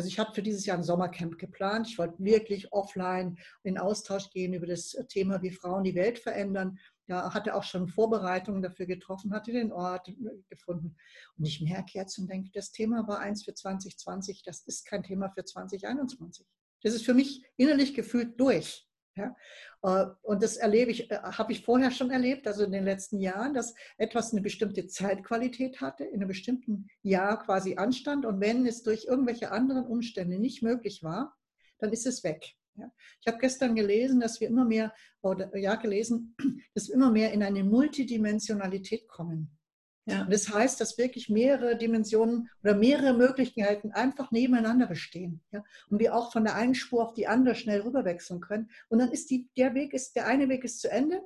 also 0.00 0.08
ich 0.08 0.18
habe 0.18 0.34
für 0.34 0.42
dieses 0.42 0.64
Jahr 0.64 0.78
ein 0.78 0.82
Sommercamp 0.82 1.36
geplant. 1.36 1.86
Ich 1.88 1.98
wollte 1.98 2.14
wirklich 2.18 2.72
offline 2.72 3.38
in 3.62 3.76
Austausch 3.76 4.30
gehen 4.30 4.54
über 4.54 4.66
das 4.66 4.96
Thema, 5.08 5.42
wie 5.42 5.50
Frauen 5.50 5.84
die 5.84 5.94
Welt 5.94 6.18
verändern 6.18 6.78
ja, 7.10 7.34
hatte 7.34 7.56
auch 7.56 7.64
schon 7.64 7.88
Vorbereitungen 7.88 8.62
dafür 8.62 8.86
getroffen, 8.86 9.34
hatte 9.34 9.50
den 9.50 9.72
Ort 9.72 10.08
gefunden. 10.48 10.96
Und 11.36 11.44
ich 11.44 11.60
merke 11.60 11.90
jetzt 11.94 12.16
und 12.18 12.30
denke, 12.30 12.50
das 12.54 12.70
Thema 12.70 13.06
war 13.08 13.18
eins 13.18 13.44
für 13.44 13.52
2020, 13.52 14.44
das 14.44 14.62
ist 14.62 14.86
kein 14.86 15.02
Thema 15.02 15.28
für 15.28 15.44
2021. 15.44 16.46
Das 16.82 16.94
ist 16.94 17.04
für 17.04 17.12
mich 17.12 17.44
innerlich 17.56 17.94
gefühlt 17.94 18.38
durch. 18.40 18.88
Ja? 19.20 19.36
Äh, 19.82 20.10
und 20.22 20.42
das 20.42 20.56
erlebe 20.56 20.90
ich, 20.90 21.10
äh, 21.10 21.18
habe 21.22 21.52
ich 21.52 21.64
vorher 21.64 21.90
schon 21.90 22.10
erlebt, 22.10 22.46
also 22.46 22.64
in 22.64 22.72
den 22.72 22.84
letzten 22.84 23.20
Jahren, 23.20 23.54
dass 23.54 23.74
etwas 23.98 24.32
eine 24.32 24.40
bestimmte 24.40 24.86
Zeitqualität 24.86 25.80
hatte, 25.80 26.04
in 26.04 26.16
einem 26.16 26.28
bestimmten 26.28 26.88
Jahr 27.02 27.44
quasi 27.44 27.76
anstand. 27.76 28.26
Und 28.26 28.40
wenn 28.40 28.66
es 28.66 28.82
durch 28.82 29.04
irgendwelche 29.04 29.52
anderen 29.52 29.86
Umstände 29.86 30.38
nicht 30.38 30.62
möglich 30.62 31.02
war, 31.02 31.36
dann 31.78 31.92
ist 31.92 32.06
es 32.06 32.24
weg. 32.24 32.54
Ja. 32.76 32.90
Ich 33.20 33.26
habe 33.26 33.38
gestern 33.38 33.74
gelesen, 33.74 34.20
dass 34.20 34.40
wir 34.40 34.48
immer 34.48 34.64
mehr, 34.64 34.94
oder 35.22 35.54
ja 35.56 35.76
gelesen, 35.76 36.36
dass 36.74 36.88
wir 36.88 36.94
immer 36.94 37.10
mehr 37.10 37.32
in 37.32 37.42
eine 37.42 37.64
Multidimensionalität 37.64 39.08
kommen. 39.08 39.58
Ja. 40.06 40.22
Und 40.22 40.32
das 40.32 40.48
heißt, 40.48 40.80
dass 40.80 40.98
wirklich 40.98 41.28
mehrere 41.28 41.76
Dimensionen 41.76 42.48
oder 42.62 42.74
mehrere 42.74 43.12
Möglichkeiten 43.12 43.92
einfach 43.92 44.30
nebeneinander 44.30 44.86
bestehen. 44.86 45.40
Ja? 45.52 45.62
Und 45.88 46.00
wir 46.00 46.14
auch 46.14 46.32
von 46.32 46.44
der 46.44 46.54
einen 46.54 46.74
Spur 46.74 47.02
auf 47.02 47.14
die 47.14 47.28
andere 47.28 47.54
schnell 47.54 47.82
rüberwechseln 47.82 48.40
können. 48.40 48.70
Und 48.88 48.98
dann 48.98 49.12
ist 49.12 49.30
die, 49.30 49.48
der 49.56 49.74
Weg 49.74 49.92
ist, 49.92 50.16
der 50.16 50.26
eine 50.26 50.48
Weg 50.48 50.64
ist 50.64 50.80
zu 50.80 50.90
Ende 50.90 51.20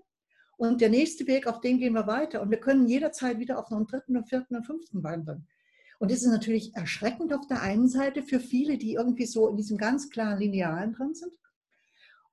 und 0.57 0.81
der 0.81 0.91
nächste 0.91 1.27
Weg, 1.27 1.47
auf 1.47 1.61
den 1.61 1.79
gehen 1.79 1.95
wir 1.95 2.07
weiter. 2.07 2.43
Und 2.43 2.51
wir 2.51 2.61
können 2.61 2.87
jederzeit 2.87 3.39
wieder 3.39 3.59
auf 3.59 3.71
einen 3.71 3.87
dritten 3.87 4.17
und 4.17 4.29
vierten 4.29 4.57
und 4.57 4.65
fünften 4.65 5.03
wandern. 5.03 5.47
Und 5.99 6.11
das 6.11 6.23
ist 6.23 6.29
natürlich 6.29 6.75
erschreckend 6.75 7.33
auf 7.33 7.47
der 7.47 7.63
einen 7.63 7.89
Seite 7.89 8.23
für 8.23 8.41
viele, 8.41 8.79
die 8.79 8.95
irgendwie 8.95 9.27
so 9.27 9.49
in 9.49 9.57
diesem 9.57 9.79
ganz 9.79 10.11
klaren 10.11 10.39
Linealen 10.39 10.93
drin 10.93 11.15
sind. 11.15 11.33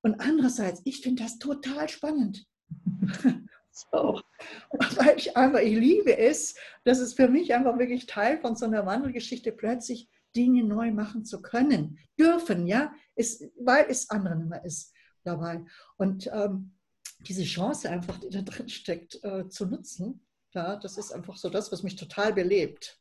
Und 0.02 0.20
andererseits, 0.20 0.82
ich 0.84 1.02
finde 1.02 1.24
das 1.24 1.38
total 1.38 1.88
spannend. 1.88 2.48
Auch. 3.92 4.22
Weil 4.96 5.18
ich 5.18 5.36
einfach, 5.38 5.60
ich 5.60 5.76
liebe 5.76 6.18
es, 6.18 6.56
dass 6.84 7.00
es 7.00 7.14
für 7.14 7.28
mich 7.28 7.54
einfach 7.54 7.78
wirklich 7.78 8.06
Teil 8.06 8.40
von 8.40 8.56
so 8.56 8.66
einer 8.66 8.86
Wandelgeschichte 8.86 9.52
plötzlich 9.52 10.10
Dinge 10.36 10.64
neu 10.64 10.92
machen 10.92 11.26
zu 11.26 11.42
können, 11.42 12.00
dürfen, 12.18 12.68
ja, 12.68 12.94
ist, 13.16 13.44
weil 13.60 13.86
es 13.90 14.10
anderen 14.10 14.42
immer 14.42 14.64
ist 14.64 14.94
dabei. 15.24 15.66
Und 15.98 16.30
ähm, 16.34 16.74
diese 17.28 17.44
Chance 17.44 17.90
einfach, 17.90 18.20
die 18.20 18.30
da 18.30 18.42
drin 18.42 18.70
steckt, 18.70 19.24
äh, 19.24 19.48
zu 19.50 19.66
nutzen, 19.66 20.26
ja, 20.54 20.76
das 20.76 20.98
ist 20.98 21.12
einfach 21.12 21.38
so 21.38 21.50
das, 21.50 21.72
was 21.72 21.84
mich 21.84 21.96
total 21.96 22.34
belebt. 22.34 23.01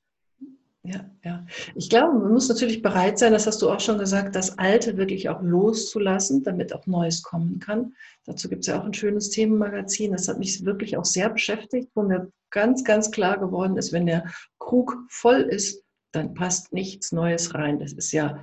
Ja, 0.83 1.05
ja. 1.25 1.47
Ich 1.75 1.91
glaube, 1.91 2.19
man 2.19 2.33
muss 2.33 2.49
natürlich 2.49 2.81
bereit 2.81 3.19
sein, 3.19 3.33
das 3.33 3.47
hast 3.47 3.61
du 3.61 3.71
auch 3.71 3.81
schon 3.81 3.99
gesagt, 3.99 4.35
das 4.35 4.59
Alte 4.59 4.97
wirklich 4.97 5.29
auch 5.29 5.43
loszulassen, 5.43 6.43
damit 6.43 6.73
auch 6.73 6.87
Neues 6.87 7.23
kommen 7.23 7.59
kann. 7.59 7.93
Dazu 8.25 8.49
gibt 8.49 8.63
es 8.63 8.69
ja 8.69 8.81
auch 8.81 8.85
ein 8.85 8.95
schönes 8.95 9.29
Themenmagazin. 9.29 10.13
Das 10.13 10.27
hat 10.29 10.39
mich 10.39 10.65
wirklich 10.65 10.97
auch 10.97 11.05
sehr 11.05 11.29
beschäftigt, 11.29 11.91
wo 11.95 12.03
mir 12.03 12.33
ganz, 12.51 12.83
ganz 12.83 13.11
klar 13.11 13.39
geworden 13.39 13.77
ist, 13.77 13.93
wenn 13.93 14.07
der 14.07 14.25
Krug 14.59 14.97
voll 15.09 15.43
ist, 15.43 15.85
dann 16.13 16.33
passt 16.33 16.73
nichts 16.73 17.13
Neues 17.13 17.55
rein. 17.55 17.79
Das 17.79 17.93
ist 17.93 18.13
ja, 18.13 18.43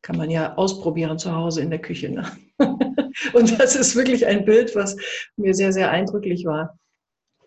kann 0.00 0.16
man 0.16 0.30
ja 0.30 0.54
ausprobieren 0.56 1.18
zu 1.18 1.34
Hause 1.34 1.60
in 1.60 1.70
der 1.70 1.82
Küche. 1.82 2.08
Ne? 2.08 2.26
Und 3.34 3.60
das 3.60 3.76
ist 3.76 3.94
wirklich 3.94 4.26
ein 4.26 4.46
Bild, 4.46 4.74
was 4.74 4.96
mir 5.36 5.54
sehr, 5.54 5.72
sehr 5.72 5.90
eindrücklich 5.90 6.46
war. 6.46 6.78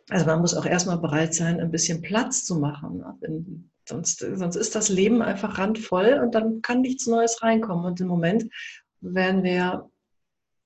Also 0.10 0.26
man 0.26 0.40
muss 0.40 0.54
auch 0.54 0.66
erstmal 0.66 1.00
bereit 1.00 1.34
sein, 1.34 1.60
ein 1.60 1.72
bisschen 1.72 2.02
Platz 2.02 2.46
zu 2.46 2.60
machen. 2.60 3.00
Ne? 3.00 3.56
Sonst, 3.88 4.20
sonst 4.20 4.56
ist 4.56 4.76
das 4.76 4.90
Leben 4.90 5.22
einfach 5.22 5.58
randvoll 5.58 6.20
und 6.22 6.36
dann 6.36 6.62
kann 6.62 6.82
nichts 6.82 7.08
Neues 7.08 7.42
reinkommen. 7.42 7.86
Und 7.86 8.02
im 8.02 8.08
Moment 8.08 8.46
werden 9.02 9.44
wir 9.44 9.90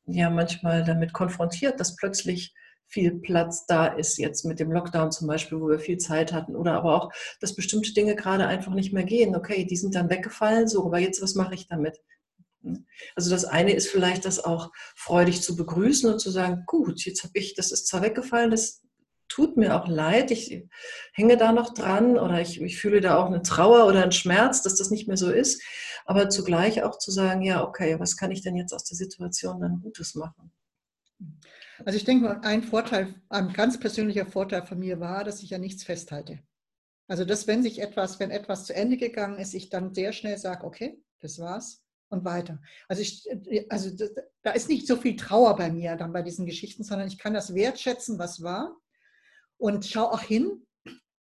ja 0.05 0.29
manchmal 0.29 0.83
damit 0.83 1.13
konfrontiert, 1.13 1.79
dass 1.79 1.95
plötzlich 1.95 2.53
viel 2.87 3.19
Platz 3.19 3.65
da 3.65 3.87
ist, 3.87 4.17
jetzt 4.17 4.43
mit 4.43 4.59
dem 4.59 4.71
Lockdown 4.71 5.11
zum 5.11 5.27
Beispiel, 5.27 5.61
wo 5.61 5.69
wir 5.69 5.79
viel 5.79 5.97
Zeit 5.97 6.33
hatten, 6.33 6.55
oder 6.55 6.73
aber 6.73 6.95
auch, 6.95 7.11
dass 7.39 7.55
bestimmte 7.55 7.93
Dinge 7.93 8.15
gerade 8.15 8.45
einfach 8.47 8.73
nicht 8.73 8.91
mehr 8.91 9.05
gehen. 9.05 9.35
Okay, 9.35 9.65
die 9.65 9.77
sind 9.77 9.95
dann 9.95 10.09
weggefallen, 10.09 10.67
so, 10.67 10.85
aber 10.85 10.99
jetzt, 10.99 11.21
was 11.21 11.35
mache 11.35 11.53
ich 11.55 11.67
damit? 11.67 11.99
Also 13.15 13.29
das 13.29 13.45
eine 13.45 13.73
ist 13.73 13.87
vielleicht, 13.87 14.25
das 14.25 14.43
auch 14.43 14.71
freudig 14.95 15.41
zu 15.41 15.55
begrüßen 15.55 16.11
und 16.11 16.19
zu 16.19 16.29
sagen, 16.29 16.63
gut, 16.67 17.05
jetzt 17.05 17.23
habe 17.23 17.39
ich, 17.39 17.55
das 17.55 17.71
ist 17.71 17.87
zwar 17.87 18.01
weggefallen, 18.01 18.51
das 18.51 18.81
tut 19.31 19.55
mir 19.55 19.75
auch 19.75 19.87
leid, 19.87 20.29
ich 20.31 20.67
hänge 21.13 21.37
da 21.37 21.53
noch 21.53 21.73
dran 21.73 22.17
oder 22.17 22.41
ich, 22.41 22.61
ich 22.61 22.77
fühle 22.77 22.99
da 22.99 23.17
auch 23.17 23.27
eine 23.27 23.41
Trauer 23.41 23.87
oder 23.87 24.03
einen 24.03 24.11
Schmerz, 24.11 24.61
dass 24.61 24.75
das 24.75 24.91
nicht 24.91 25.07
mehr 25.07 25.17
so 25.17 25.31
ist. 25.31 25.63
Aber 26.05 26.29
zugleich 26.29 26.83
auch 26.83 26.97
zu 26.97 27.11
sagen, 27.11 27.41
ja, 27.41 27.63
okay, 27.63 27.99
was 27.99 28.17
kann 28.17 28.31
ich 28.31 28.41
denn 28.41 28.57
jetzt 28.57 28.73
aus 28.73 28.83
der 28.83 28.97
Situation 28.97 29.61
dann 29.61 29.79
Gutes 29.81 30.15
machen? 30.15 30.51
Also 31.85 31.97
ich 31.97 32.03
denke, 32.03 32.43
ein 32.43 32.63
Vorteil, 32.63 33.15
ein 33.29 33.53
ganz 33.53 33.79
persönlicher 33.79 34.25
Vorteil 34.25 34.65
von 34.65 34.79
mir 34.79 34.99
war, 34.99 35.23
dass 35.23 35.41
ich 35.41 35.49
ja 35.49 35.57
nichts 35.57 35.83
festhalte. 35.83 36.39
Also 37.07 37.23
dass 37.23 37.47
wenn 37.47 37.63
sich 37.63 37.79
etwas, 37.79 38.19
wenn 38.19 38.31
etwas 38.31 38.65
zu 38.65 38.75
Ende 38.75 38.97
gegangen 38.97 39.39
ist, 39.39 39.53
ich 39.53 39.69
dann 39.69 39.93
sehr 39.93 40.11
schnell 40.11 40.37
sage, 40.37 40.65
okay, 40.65 41.01
das 41.21 41.39
war's 41.39 41.83
und 42.09 42.25
weiter. 42.25 42.61
Also 42.89 43.01
ich, 43.01 43.27
also 43.69 43.89
da 44.43 44.51
ist 44.51 44.67
nicht 44.67 44.87
so 44.87 44.97
viel 44.97 45.15
Trauer 45.15 45.55
bei 45.55 45.71
mir 45.71 45.95
dann 45.95 46.11
bei 46.11 46.21
diesen 46.21 46.45
Geschichten, 46.45 46.83
sondern 46.83 47.07
ich 47.07 47.17
kann 47.17 47.33
das 47.33 47.55
wertschätzen, 47.55 48.19
was 48.19 48.43
war 48.43 48.75
und 49.61 49.85
schau 49.85 50.05
auch 50.05 50.21
hin. 50.21 50.65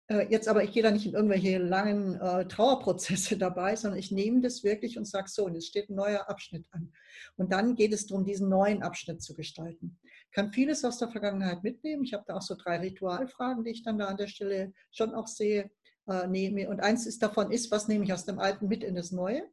Äh, 0.08 0.32
jetzt 0.32 0.48
aber, 0.48 0.64
ich 0.64 0.72
gehe 0.72 0.82
da 0.82 0.92
nicht 0.92 1.06
in 1.06 1.14
irgendwelche 1.14 1.58
langen 1.58 2.16
äh, 2.16 2.48
Trauerprozesse 2.48 3.38
dabei, 3.38 3.76
sondern 3.76 4.00
ich 4.00 4.12
nehme 4.12 4.40
das 4.40 4.64
wirklich 4.64 4.98
und 4.98 5.06
sage 5.06 5.30
so, 5.30 5.46
und 5.46 5.56
es 5.56 5.68
steht 5.68 5.90
ein 5.90 5.96
neuer 5.96 6.30
Abschnitt 6.30 6.66
an. 6.72 6.94
Und 7.36 7.52
dann 7.52 7.76
geht 7.76 7.94
es 7.94 8.08
darum, 8.08 8.24
diesen 8.24 8.48
neuen 8.48 8.82
Abschnitt 8.82 9.22
zu 9.22 9.34
gestalten. 9.34 10.00
Ich 10.04 10.32
kann 10.32 10.54
vieles 10.54 10.86
aus 10.86 11.00
der 11.00 11.10
Vergangenheit 11.10 11.64
mitnehmen. 11.64 12.04
Ich 12.06 12.14
habe 12.14 12.24
da 12.26 12.38
auch 12.38 12.42
so 12.42 12.56
drei 12.56 12.78
Ritualfragen, 12.78 13.66
die 13.66 13.72
ich 13.72 13.84
dann 13.84 13.98
da 13.98 14.06
an 14.06 14.18
der 14.18 14.28
Stelle 14.28 14.74
schon 14.90 15.14
auch 15.14 15.28
sehe. 15.28 15.70
Äh, 16.08 16.28
nehme. 16.28 16.70
Und 16.70 16.80
eins 16.80 17.06
ist 17.06 17.22
davon 17.22 17.52
ist, 17.52 17.72
was 17.72 17.90
nehme 17.90 18.06
ich 18.06 18.14
aus 18.14 18.26
dem 18.26 18.40
Alten 18.40 18.70
mit 18.70 18.84
in 18.84 18.96
das 18.96 19.12
Neue? 19.12 19.44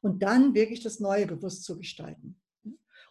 Und 0.00 0.22
dann 0.22 0.54
wirklich 0.54 0.80
das 0.80 1.00
Neue 1.00 1.26
bewusst 1.26 1.64
zu 1.64 1.76
gestalten 1.76 2.40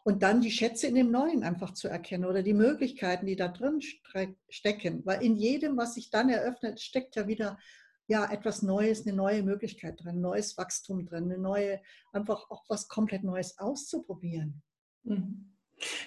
und 0.08 0.24
dann 0.24 0.40
die 0.40 0.52
Schätze 0.52 0.88
in 0.88 0.96
dem 0.96 1.12
Neuen 1.12 1.44
einfach 1.44 1.74
zu 1.74 1.90
erkennen 1.90 2.24
oder 2.24 2.42
die 2.42 2.54
Möglichkeiten, 2.54 3.26
die 3.26 3.36
da 3.36 3.50
drin 3.50 3.82
stecken. 4.48 5.06
Weil 5.06 5.22
in 5.22 5.36
jedem, 5.36 5.76
was 5.76 5.96
sich 5.96 6.10
dann 6.10 6.30
eröffnet, 6.30 6.80
steckt 6.80 7.18
ja 7.18 7.28
wieder 7.28 7.60
ja, 8.08 8.24
etwas 8.32 8.62
Neues, 8.62 9.06
eine 9.06 9.14
neue 9.14 9.44
Möglichkeit 9.44 10.02
drin, 10.02 10.22
neues 10.22 10.58
Wachstum 10.58 11.06
drin, 11.06 11.26
eine 11.26 11.38
neue, 11.38 11.82
einfach 12.14 12.50
auch 12.50 12.64
was 12.70 12.88
komplett 12.88 13.26
Neues 13.26 13.60
auszuprobieren. 13.60 14.64
Mhm. 15.04 15.57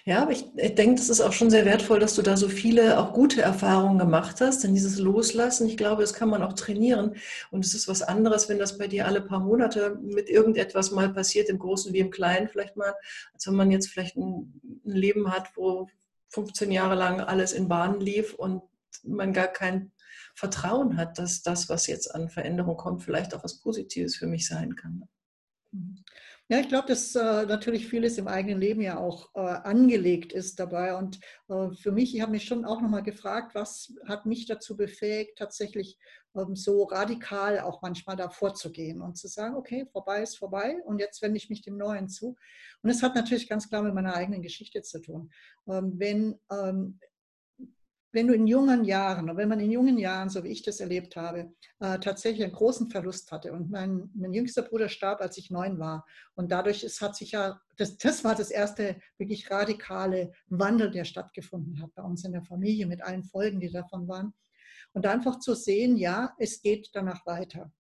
Ja, 0.05 0.23
aber 0.23 0.33
ich, 0.33 0.47
ich 0.57 0.75
denke, 0.75 0.97
das 0.97 1.09
ist 1.09 1.21
auch 1.21 1.33
schon 1.33 1.51
sehr 1.51 1.65
wertvoll, 1.65 2.01
dass 2.01 2.15
du 2.15 2.23
da 2.23 2.37
so 2.37 2.49
viele 2.49 2.99
auch 2.99 3.13
gute 3.13 3.43
Erfahrungen 3.43 3.99
gemacht 3.99 4.41
hast. 4.41 4.65
Denn 4.65 4.75
dieses 4.75 4.99
Loslassen, 4.99 5.69
ich 5.69 5.77
glaube, 5.77 6.03
das 6.03 6.15
kann 6.15 6.29
man 6.29 6.43
auch 6.43 6.55
trainieren. 6.55 7.17
Und 7.51 7.65
es 7.65 7.75
ist 7.75 7.87
was 7.87 8.03
anderes, 8.03 8.49
wenn 8.49 8.59
das 8.59 8.79
bei 8.79 8.89
dir 8.89 9.07
alle 9.07 9.21
paar 9.21 9.41
Monate 9.41 9.97
mit 10.03 10.29
irgendetwas 10.29 10.91
mal 10.91 11.13
passiert, 11.13 11.49
im 11.49 11.59
Großen 11.59 11.93
wie 11.93 12.01
im 12.01 12.11
Kleinen 12.11 12.49
vielleicht 12.49 12.77
mal, 12.77 12.95
als 13.33 13.47
wenn 13.47 13.55
man 13.55 13.71
jetzt 13.71 13.89
vielleicht 13.89 14.17
ein, 14.17 14.61
ein 14.85 14.93
Leben 14.93 15.33
hat, 15.33 15.51
wo 15.57 15.89
15 16.31 16.73
Jahre 16.73 16.95
lang 16.95 17.21
alles 17.21 17.53
in 17.53 17.69
Bahnen 17.69 18.01
lief 18.01 18.35
und 18.35 18.63
man 19.05 19.33
gar 19.33 19.49
kein 19.49 19.93
Vertrauen 20.35 20.97
hat, 20.97 21.19
dass 21.19 21.43
das, 21.43 21.69
was 21.69 21.87
jetzt 21.87 22.15
an 22.15 22.29
Veränderung 22.29 22.77
kommt, 22.77 23.03
vielleicht 23.03 23.35
auch 23.35 23.45
was 23.45 23.61
Positives 23.61 24.17
für 24.17 24.27
mich 24.27 24.47
sein 24.47 24.75
kann. 24.75 25.09
Mhm. 25.73 26.05
Ja, 26.49 26.59
ich 26.59 26.69
glaube, 26.69 26.89
dass 26.89 27.15
äh, 27.15 27.47
natürlich 27.47 27.87
vieles 27.87 28.19
im 28.19 28.27
eigenen 28.27 28.61
Leben 28.61 28.81
ja 28.81 28.99
auch 28.99 29.31
äh, 29.35 29.39
angelegt 29.41 30.33
ist 30.33 30.59
dabei. 30.59 30.97
Und 30.97 31.21
äh, 31.49 31.71
für 31.81 31.93
mich, 31.93 32.13
ich 32.13 32.23
habe 32.23 32.33
mich 32.33 32.45
schon 32.45 32.65
auch 32.65 32.81
nochmal 32.81 33.05
gefragt, 33.05 33.55
was 33.55 33.95
hat 34.09 34.27
mich 34.27 34.47
dazu 34.47 34.77
befähigt, 34.77 35.39
tatsächlich 35.39 35.97
ähm, 36.35 36.57
so 36.57 36.83
radikal 36.85 37.61
auch 37.61 37.83
manchmal 37.83 38.17
da 38.17 38.31
vorzugehen 38.31 39.01
und 39.01 39.17
zu 39.17 39.29
sagen, 39.29 39.55
okay, 39.55 39.87
vorbei 39.93 40.23
ist 40.23 40.39
vorbei 40.39 40.77
und 40.85 40.99
jetzt 40.99 41.23
wende 41.23 41.37
ich 41.37 41.51
mich 41.51 41.63
dem 41.63 41.77
Neuen 41.77 42.09
zu. 42.09 42.37
Und 42.83 42.91
es 42.91 43.03
hat 43.03 43.15
natürlich 43.15 43.49
ganz 43.49 43.69
klar 43.69 43.83
mit 43.83 43.95
meiner 43.95 44.15
eigenen 44.15 44.43
Geschichte 44.43 44.83
zu 44.83 45.01
tun. 45.01 45.31
Ähm, 45.69 45.93
wenn 45.99 46.41
ähm, 46.51 46.99
wenn 48.13 48.27
du 48.27 48.35
in 48.35 48.47
jungen 48.47 48.85
Jahren, 48.85 49.25
oder 49.25 49.37
wenn 49.37 49.49
man 49.49 49.61
in 49.61 49.71
jungen 49.71 49.99
Jahren, 49.99 50.29
so 50.31 50.43
wie 50.43 50.49
ich 50.49 50.63
das 50.63 50.81
erlebt 50.81 51.17
habe, 51.17 51.53
äh, 51.79 51.99
tatsächlich 51.99 52.45
einen 52.45 52.53
großen 52.53 52.91
Verlust 52.91 53.31
hatte. 53.31 53.53
Und 53.53 53.71
mein, 53.71 54.11
mein 54.15 54.33
jüngster 54.33 54.63
Bruder 54.63 54.89
starb, 54.89 55.21
als 55.21 55.39
ich 55.39 55.51
neun 55.51 55.79
war. 55.79 56.05
Und 56.35 56.51
dadurch 56.51 56.83
es 56.83 57.01
hat 57.01 57.17
sich 57.17 57.33
ja, 57.33 57.61
das, 57.77 57.97
das 57.99 58.25
war 58.25 58.35
das 58.35 58.51
erste 58.51 59.01
wirklich 59.19 59.51
radikale 59.51 60.33
Wandel, 60.49 60.91
der 60.91 61.05
stattgefunden 61.05 61.81
hat 61.81 61.95
bei 61.95 62.03
uns 62.03 62.25
in 62.25 62.33
der 62.33 62.43
Familie 62.43 62.87
mit 62.87 63.03
allen 63.03 63.25
Folgen, 63.25 63.61
die 63.61 63.71
davon 63.71 64.09
waren. 64.09 64.35
Und 64.93 65.07
einfach 65.07 65.39
zu 65.39 65.55
sehen, 65.55 65.97
ja, 65.97 66.35
es 66.39 66.63
geht 66.63 66.91
danach 66.93 67.25
weiter. 67.27 67.71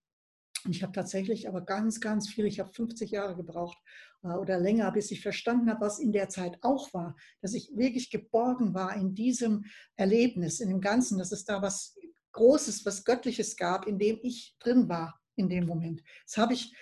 Und 0.65 0.77
ich 0.77 0.83
habe 0.83 0.93
tatsächlich 0.93 1.49
aber 1.49 1.63
ganz, 1.63 2.01
ganz 2.01 2.29
viel, 2.29 2.47
ich 2.47 2.61
habe 2.61 2.73
50 2.73 3.11
Jahre 3.11 3.37
gebraucht 3.37 3.79
äh, 4.23 4.29
oder 4.29 4.59
länger, 4.59 4.91
bis 4.93 5.11
ich 5.11 5.23
verstanden 5.23 5.71
habe, 5.71 5.81
was 5.81 5.99
in 5.99 6.13
der 6.13 6.29
Zeit 6.29 6.59
auch 6.63 6.93
war, 6.93 7.17
dass 7.41 7.55
ich 7.55 7.71
wirklich 7.75 8.11
geborgen 8.11 8.75
war 8.75 8.95
in 8.95 9.15
diesem 9.15 9.65
Erlebnis, 9.97 10.61
in 10.61 10.69
dem 10.69 10.81
Ganzen, 10.81 11.19
dass 11.19 11.33
es 11.33 11.45
da 11.45 11.63
was 11.63 11.97
Großes, 12.33 12.85
was 12.87 13.05
Göttliches 13.05 13.57
gab, 13.57 13.87
in 13.87 13.99
dem 13.99 14.19
ich 14.23 14.55
drin 14.61 14.89
war 14.89 15.21
in 15.37 15.49
dem 15.49 15.67
Moment. 15.67 16.03
Das 16.27 16.37
habe 16.37 16.55
ich 16.55 16.73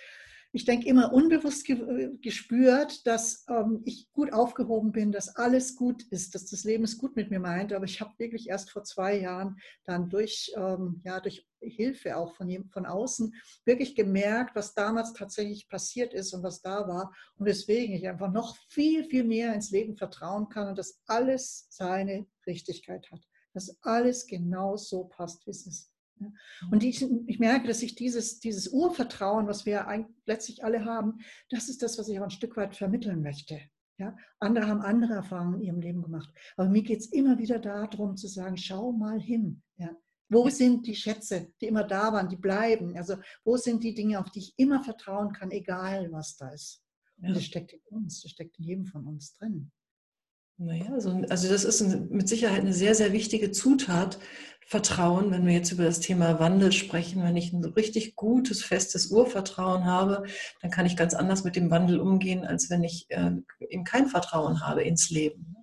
ich 0.51 0.65
denke, 0.65 0.87
immer 0.87 1.13
unbewusst 1.13 1.65
ge 1.65 2.17
gespürt, 2.21 3.05
dass 3.05 3.45
ähm, 3.49 3.81
ich 3.85 4.11
gut 4.13 4.33
aufgehoben 4.33 4.91
bin, 4.91 5.11
dass 5.11 5.35
alles 5.35 5.75
gut 5.75 6.03
ist, 6.09 6.33
dass 6.33 6.47
das 6.47 6.63
Leben 6.63 6.83
es 6.83 6.97
gut 6.97 7.15
mit 7.15 7.29
mir 7.29 7.39
meint. 7.39 7.71
Aber 7.71 7.85
ich 7.85 8.01
habe 8.01 8.17
wirklich 8.17 8.49
erst 8.49 8.71
vor 8.71 8.83
zwei 8.83 9.19
Jahren 9.19 9.57
dann 9.85 10.09
durch, 10.09 10.51
ähm, 10.55 11.01
ja, 11.03 11.19
durch 11.19 11.47
Hilfe 11.61 12.17
auch 12.17 12.35
von, 12.35 12.67
von 12.71 12.85
außen 12.85 13.33
wirklich 13.65 13.95
gemerkt, 13.95 14.55
was 14.55 14.73
damals 14.73 15.13
tatsächlich 15.13 15.67
passiert 15.67 16.13
ist 16.13 16.33
und 16.33 16.41
was 16.41 16.61
da 16.61 16.87
war. 16.87 17.13
Und 17.35 17.45
weswegen 17.45 17.95
ich 17.95 18.07
einfach 18.07 18.31
noch 18.31 18.57
viel, 18.69 19.03
viel 19.05 19.25
mehr 19.25 19.53
ins 19.53 19.69
Leben 19.69 19.97
vertrauen 19.97 20.49
kann 20.49 20.69
und 20.69 20.79
dass 20.79 20.99
alles 21.05 21.67
seine 21.69 22.25
Richtigkeit 22.47 23.09
hat. 23.11 23.21
Dass 23.53 23.77
alles 23.83 24.25
genau 24.25 24.77
so 24.77 25.05
passt, 25.05 25.45
wie 25.45 25.51
es 25.51 25.67
ist. 25.67 25.91
Und 26.71 26.83
ich, 26.83 27.05
ich, 27.27 27.39
merke, 27.39 27.67
dass 27.67 27.81
ich 27.81 27.95
dieses, 27.95 28.39
dieses 28.39 28.67
Urvertrauen, 28.67 29.47
was 29.47 29.65
wir 29.65 29.85
letztlich 30.25 30.63
alle 30.63 30.85
haben, 30.85 31.19
das 31.49 31.69
ist 31.69 31.81
das, 31.81 31.97
was 31.97 32.09
ich 32.09 32.19
auch 32.19 32.25
ein 32.25 32.29
Stück 32.29 32.57
weit 32.57 32.75
vermitteln 32.75 33.21
möchte. 33.21 33.59
Ja? 33.97 34.15
Andere 34.39 34.67
haben 34.67 34.81
andere 34.81 35.13
Erfahrungen 35.13 35.55
in 35.55 35.61
ihrem 35.61 35.81
Leben 35.81 36.01
gemacht. 36.01 36.29
Aber 36.57 36.69
mir 36.69 36.83
geht 36.83 36.99
es 36.99 37.07
immer 37.07 37.37
wieder 37.37 37.59
darum 37.59 38.15
zu 38.15 38.27
sagen, 38.27 38.57
schau 38.57 38.91
mal 38.91 39.19
hin. 39.19 39.61
Ja? 39.77 39.95
Wo 40.29 40.49
sind 40.49 40.85
die 40.87 40.95
Schätze, 40.95 41.51
die 41.59 41.67
immer 41.67 41.83
da 41.83 42.13
waren, 42.13 42.29
die 42.29 42.37
bleiben? 42.37 42.95
Also 42.95 43.17
wo 43.43 43.57
sind 43.57 43.83
die 43.83 43.93
Dinge, 43.93 44.19
auf 44.19 44.29
die 44.31 44.39
ich 44.39 44.53
immer 44.57 44.83
vertrauen 44.83 45.33
kann, 45.33 45.51
egal 45.51 46.11
was 46.11 46.37
da 46.37 46.49
ist? 46.49 46.83
Und 47.21 47.35
das 47.35 47.43
steckt 47.43 47.73
in 47.73 47.81
uns, 47.89 48.21
das 48.21 48.31
steckt 48.31 48.57
in 48.59 48.65
jedem 48.65 48.85
von 48.85 49.05
uns 49.05 49.33
drin. 49.33 49.71
Naja, 50.61 50.91
also, 50.91 51.21
also 51.29 51.47
das 51.47 51.63
ist 51.63 51.81
mit 52.11 52.27
Sicherheit 52.27 52.59
eine 52.59 52.73
sehr, 52.73 52.93
sehr 52.93 53.13
wichtige 53.13 53.51
Zutat, 53.51 54.19
Vertrauen, 54.69 55.31
wenn 55.31 55.47
wir 55.47 55.53
jetzt 55.53 55.71
über 55.71 55.85
das 55.85 55.99
Thema 55.99 56.39
Wandel 56.39 56.71
sprechen. 56.71 57.23
Wenn 57.23 57.37
ich 57.37 57.51
ein 57.53 57.63
richtig 57.63 58.15
gutes, 58.15 58.63
festes 58.63 59.07
Urvertrauen 59.07 59.85
habe, 59.85 60.25
dann 60.61 60.69
kann 60.69 60.85
ich 60.85 60.95
ganz 60.95 61.15
anders 61.15 61.43
mit 61.43 61.55
dem 61.55 61.71
Wandel 61.71 61.99
umgehen, 61.99 62.45
als 62.45 62.69
wenn 62.69 62.83
ich 62.83 63.07
äh, 63.09 63.31
eben 63.67 63.83
kein 63.83 64.05
Vertrauen 64.05 64.61
habe 64.63 64.83
ins 64.83 65.09
Leben. 65.09 65.55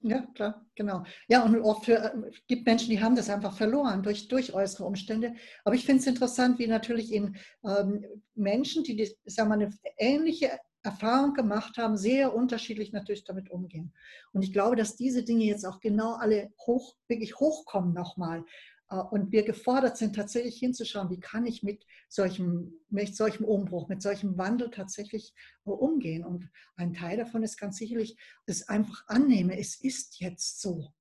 Ja, 0.00 0.26
klar, 0.34 0.66
genau. 0.74 1.04
Ja, 1.28 1.44
und 1.44 1.60
oft 1.60 1.84
für, 1.84 1.96
äh, 1.96 2.12
gibt 2.48 2.66
Menschen, 2.66 2.90
die 2.90 3.00
haben 3.00 3.14
das 3.14 3.30
einfach 3.30 3.56
verloren 3.56 4.02
durch, 4.02 4.26
durch 4.26 4.52
äußere 4.52 4.84
Umstände. 4.84 5.34
Aber 5.64 5.76
ich 5.76 5.84
finde 5.84 6.00
es 6.00 6.06
interessant, 6.08 6.58
wie 6.58 6.66
natürlich 6.66 7.12
in 7.12 7.36
ähm, 7.64 8.04
Menschen, 8.34 8.82
die, 8.82 8.96
die 8.96 9.14
sagen 9.26 9.50
wir, 9.50 9.54
eine 9.54 9.70
ähnliche 9.96 10.58
Erfahrung 10.82 11.34
gemacht 11.34 11.76
haben, 11.76 11.96
sehr 11.96 12.34
unterschiedlich 12.34 12.92
natürlich 12.92 13.24
damit 13.24 13.50
umgehen. 13.50 13.92
Und 14.32 14.42
ich 14.42 14.52
glaube, 14.52 14.76
dass 14.76 14.96
diese 14.96 15.24
Dinge 15.24 15.44
jetzt 15.44 15.64
auch 15.64 15.80
genau 15.80 16.14
alle 16.14 16.52
hoch, 16.66 16.94
wirklich 17.08 17.38
hochkommen 17.38 17.92
nochmal. 17.92 18.44
Äh, 18.90 18.96
und 18.96 19.32
wir 19.32 19.44
gefordert 19.44 19.96
sind, 19.96 20.14
tatsächlich 20.14 20.58
hinzuschauen, 20.58 21.10
wie 21.10 21.20
kann 21.20 21.46
ich 21.46 21.62
mit 21.62 21.84
solchem, 22.08 22.72
mit 22.88 23.16
solchem 23.16 23.44
Umbruch, 23.44 23.88
mit 23.88 24.02
solchem 24.02 24.38
Wandel 24.38 24.70
tatsächlich 24.70 25.34
äh, 25.66 25.70
umgehen. 25.70 26.24
Und 26.24 26.48
ein 26.76 26.94
Teil 26.94 27.16
davon 27.16 27.42
ist 27.42 27.58
ganz 27.58 27.76
sicherlich, 27.76 28.16
es 28.46 28.68
einfach 28.68 29.04
annehme, 29.08 29.58
es 29.58 29.80
ist 29.80 30.20
jetzt 30.20 30.60
so. 30.60 30.92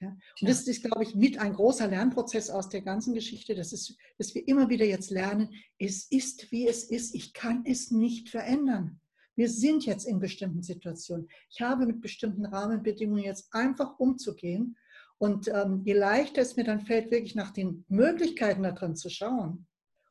Ja? 0.00 0.16
Und 0.40 0.48
das 0.48 0.66
ist, 0.66 0.84
glaube 0.84 1.02
ich, 1.02 1.14
mit 1.14 1.38
ein 1.38 1.52
großer 1.52 1.88
Lernprozess 1.88 2.50
aus 2.50 2.68
der 2.68 2.82
ganzen 2.82 3.14
Geschichte, 3.14 3.54
das 3.54 3.72
ist, 3.72 3.96
dass 4.16 4.34
wir 4.34 4.46
immer 4.46 4.68
wieder 4.68 4.84
jetzt 4.84 5.10
lernen, 5.10 5.50
es 5.78 6.10
ist, 6.10 6.50
wie 6.52 6.68
es 6.68 6.84
ist, 6.84 7.14
ich 7.14 7.32
kann 7.32 7.64
es 7.66 7.90
nicht 7.90 8.28
verändern. 8.28 9.00
Wir 9.38 9.48
sind 9.48 9.86
jetzt 9.86 10.04
in 10.04 10.18
bestimmten 10.18 10.64
Situationen. 10.64 11.28
Ich 11.48 11.60
habe 11.60 11.86
mit 11.86 12.00
bestimmten 12.00 12.44
Rahmenbedingungen 12.44 13.22
jetzt 13.22 13.54
einfach 13.54 13.96
umzugehen. 14.00 14.76
Und 15.16 15.46
ähm, 15.46 15.82
je 15.84 15.92
leichter 15.92 16.42
es 16.42 16.56
mir 16.56 16.64
dann 16.64 16.80
fällt, 16.80 17.12
wirklich 17.12 17.36
nach 17.36 17.52
den 17.52 17.84
Möglichkeiten 17.86 18.64
da 18.64 18.72
drin 18.72 18.96
zu 18.96 19.08
schauen, 19.08 19.68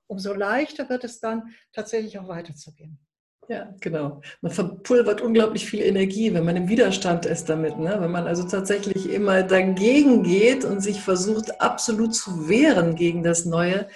umso 0.07 0.33
leichter 0.33 0.87
wird 0.87 1.03
es 1.03 1.19
dann 1.19 1.53
tatsächlich 1.73 2.17
auch 2.17 2.29
weiterzugehen. 2.29 2.99
Ja, 3.49 3.75
genau. 3.81 4.21
Man 4.39 4.53
verpulvert 4.53 5.19
unglaublich 5.19 5.65
viel 5.65 5.81
Energie, 5.81 6.33
wenn 6.33 6.45
man 6.45 6.55
im 6.55 6.69
Widerstand 6.69 7.25
ist 7.25 7.49
damit. 7.49 7.77
Ne? 7.77 7.97
Wenn 7.99 8.11
man 8.11 8.27
also 8.27 8.47
tatsächlich 8.47 9.09
immer 9.09 9.43
dagegen 9.43 10.23
geht 10.23 10.63
und 10.63 10.79
sich 10.79 11.01
versucht, 11.01 11.59
absolut 11.59 12.15
zu 12.15 12.47
wehren 12.47 12.95
gegen 12.95 13.23
das 13.23 13.43
Neue, 13.43 13.89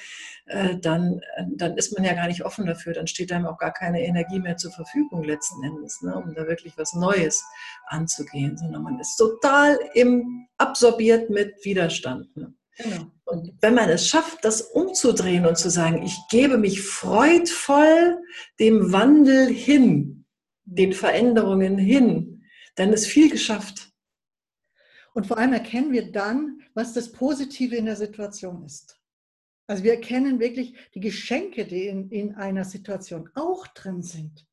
äh, 0.45 0.77
dann, 0.77 1.19
äh, 1.35 1.43
dann 1.55 1.77
ist 1.77 1.93
man 1.95 2.03
ja 2.05 2.13
gar 2.13 2.27
nicht 2.27 2.43
offen 2.43 2.65
dafür, 2.65 2.93
dann 2.93 3.07
steht 3.07 3.31
einem 3.31 3.45
auch 3.45 3.57
gar 3.57 3.71
keine 3.71 4.03
Energie 4.03 4.39
mehr 4.39 4.57
zur 4.57 4.71
Verfügung 4.71 5.23
letzten 5.23 5.63
Endes, 5.63 6.01
ne, 6.01 6.15
um 6.15 6.33
da 6.33 6.47
wirklich 6.47 6.77
was 6.77 6.93
Neues 6.93 7.43
anzugehen, 7.87 8.57
sondern 8.57 8.83
man 8.83 8.99
ist 8.99 9.17
total 9.17 9.79
im, 9.93 10.47
absorbiert 10.57 11.29
mit 11.29 11.53
Widerstand. 11.63 12.35
Ne. 12.35 12.53
Genau. 12.77 13.11
Und 13.25 13.53
wenn 13.61 13.75
man 13.75 13.89
es 13.89 14.07
schafft, 14.07 14.43
das 14.43 14.61
umzudrehen 14.61 15.45
und 15.45 15.57
zu 15.57 15.69
sagen, 15.69 16.03
ich 16.03 16.17
gebe 16.29 16.57
mich 16.57 16.81
freudvoll 16.81 18.17
dem 18.59 18.91
Wandel 18.91 19.47
hin, 19.47 20.25
den 20.65 20.93
Veränderungen 20.93 21.77
hin, 21.77 22.43
dann 22.75 22.93
ist 22.93 23.07
viel 23.07 23.29
geschafft. 23.29 23.91
Und 25.13 25.27
vor 25.27 25.37
allem 25.37 25.53
erkennen 25.53 25.91
wir 25.91 26.11
dann, 26.11 26.61
was 26.73 26.93
das 26.93 27.11
Positive 27.11 27.75
in 27.75 27.85
der 27.85 27.97
Situation 27.97 28.63
ist. 28.63 29.00
Also 29.71 29.85
wir 29.85 29.93
erkennen 29.93 30.41
wirklich 30.41 30.75
die 30.95 30.99
Geschenke, 30.99 31.63
die 31.63 31.87
in, 31.87 32.09
in 32.09 32.35
einer 32.35 32.65
Situation 32.65 33.29
auch 33.35 33.65
drin 33.67 34.01
sind. 34.01 34.45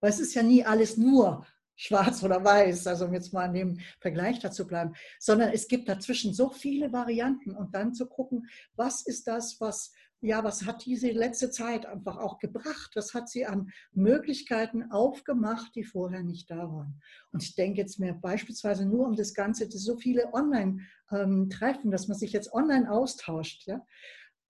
Weil 0.00 0.10
es 0.10 0.18
ist 0.18 0.34
ja 0.34 0.42
nie 0.42 0.64
alles 0.64 0.96
nur 0.96 1.46
schwarz 1.76 2.24
oder 2.24 2.44
weiß, 2.44 2.88
also 2.88 3.04
um 3.04 3.14
jetzt 3.14 3.32
mal 3.32 3.44
an 3.44 3.54
dem 3.54 3.78
Vergleich 4.00 4.40
dazu 4.40 4.66
bleiben, 4.66 4.96
sondern 5.20 5.50
es 5.50 5.68
gibt 5.68 5.88
dazwischen 5.88 6.34
so 6.34 6.50
viele 6.50 6.92
Varianten 6.92 7.54
und 7.54 7.72
dann 7.72 7.94
zu 7.94 8.06
gucken, 8.06 8.48
was 8.74 9.06
ist 9.06 9.28
das, 9.28 9.60
was, 9.60 9.92
ja, 10.20 10.42
was 10.42 10.66
hat 10.66 10.84
diese 10.84 11.12
letzte 11.12 11.52
Zeit 11.52 11.86
einfach 11.86 12.16
auch 12.16 12.40
gebracht? 12.40 12.90
Was 12.96 13.14
hat 13.14 13.28
sie 13.28 13.46
an 13.46 13.70
Möglichkeiten 13.92 14.90
aufgemacht, 14.90 15.76
die 15.76 15.84
vorher 15.84 16.24
nicht 16.24 16.50
da 16.50 16.68
waren? 16.68 17.00
Und 17.30 17.44
ich 17.44 17.54
denke 17.54 17.80
jetzt 17.80 18.00
mir 18.00 18.14
beispielsweise 18.14 18.86
nur 18.86 19.06
um 19.06 19.14
das 19.14 19.34
Ganze, 19.34 19.70
so 19.70 19.96
viele 19.96 20.34
Online-Treffen, 20.34 21.84
ähm, 21.84 21.90
dass 21.92 22.08
man 22.08 22.18
sich 22.18 22.32
jetzt 22.32 22.52
online 22.52 22.90
austauscht, 22.90 23.68
ja 23.68 23.80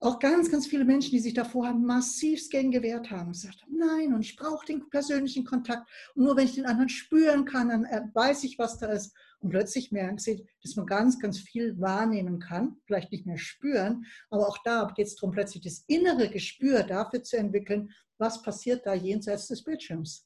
auch 0.05 0.19
ganz, 0.19 0.51
ganz 0.51 0.67
viele 0.67 0.85
Menschen, 0.85 1.11
die 1.11 1.19
sich 1.19 1.33
davor 1.33 1.67
haben 1.67 1.85
massivst 1.85 2.51
gegen 2.51 2.71
gewehrt 2.71 3.11
haben, 3.11 3.31
gesagt 3.31 3.61
haben, 3.61 3.77
nein, 3.77 4.13
und 4.13 4.21
ich 4.21 4.35
brauche 4.35 4.65
den 4.65 4.89
persönlichen 4.89 5.45
Kontakt. 5.45 5.89
Und 6.15 6.23
nur 6.23 6.37
wenn 6.37 6.45
ich 6.45 6.55
den 6.55 6.65
anderen 6.65 6.89
spüren 6.89 7.45
kann, 7.45 7.69
dann 7.69 7.85
äh, 7.85 8.03
weiß 8.13 8.43
ich, 8.43 8.59
was 8.59 8.77
da 8.77 8.87
ist. 8.87 9.15
Und 9.39 9.49
plötzlich 9.49 9.91
merken 9.91 10.17
sie, 10.17 10.47
dass 10.61 10.75
man 10.75 10.85
ganz, 10.85 11.19
ganz 11.19 11.39
viel 11.39 11.79
wahrnehmen 11.79 12.39
kann, 12.39 12.77
vielleicht 12.85 13.11
nicht 13.11 13.25
mehr 13.25 13.37
spüren, 13.37 14.05
aber 14.29 14.47
auch 14.47 14.57
da 14.63 14.91
geht 14.95 15.07
es 15.07 15.15
darum, 15.15 15.31
plötzlich 15.31 15.63
das 15.63 15.83
innere 15.87 16.29
Gespür 16.29 16.83
dafür 16.83 17.21
zu 17.23 17.37
entwickeln, 17.37 17.91
was 18.17 18.41
passiert 18.41 18.85
da 18.85 18.93
jenseits 18.93 19.47
des 19.47 19.63
Bildschirms. 19.63 20.25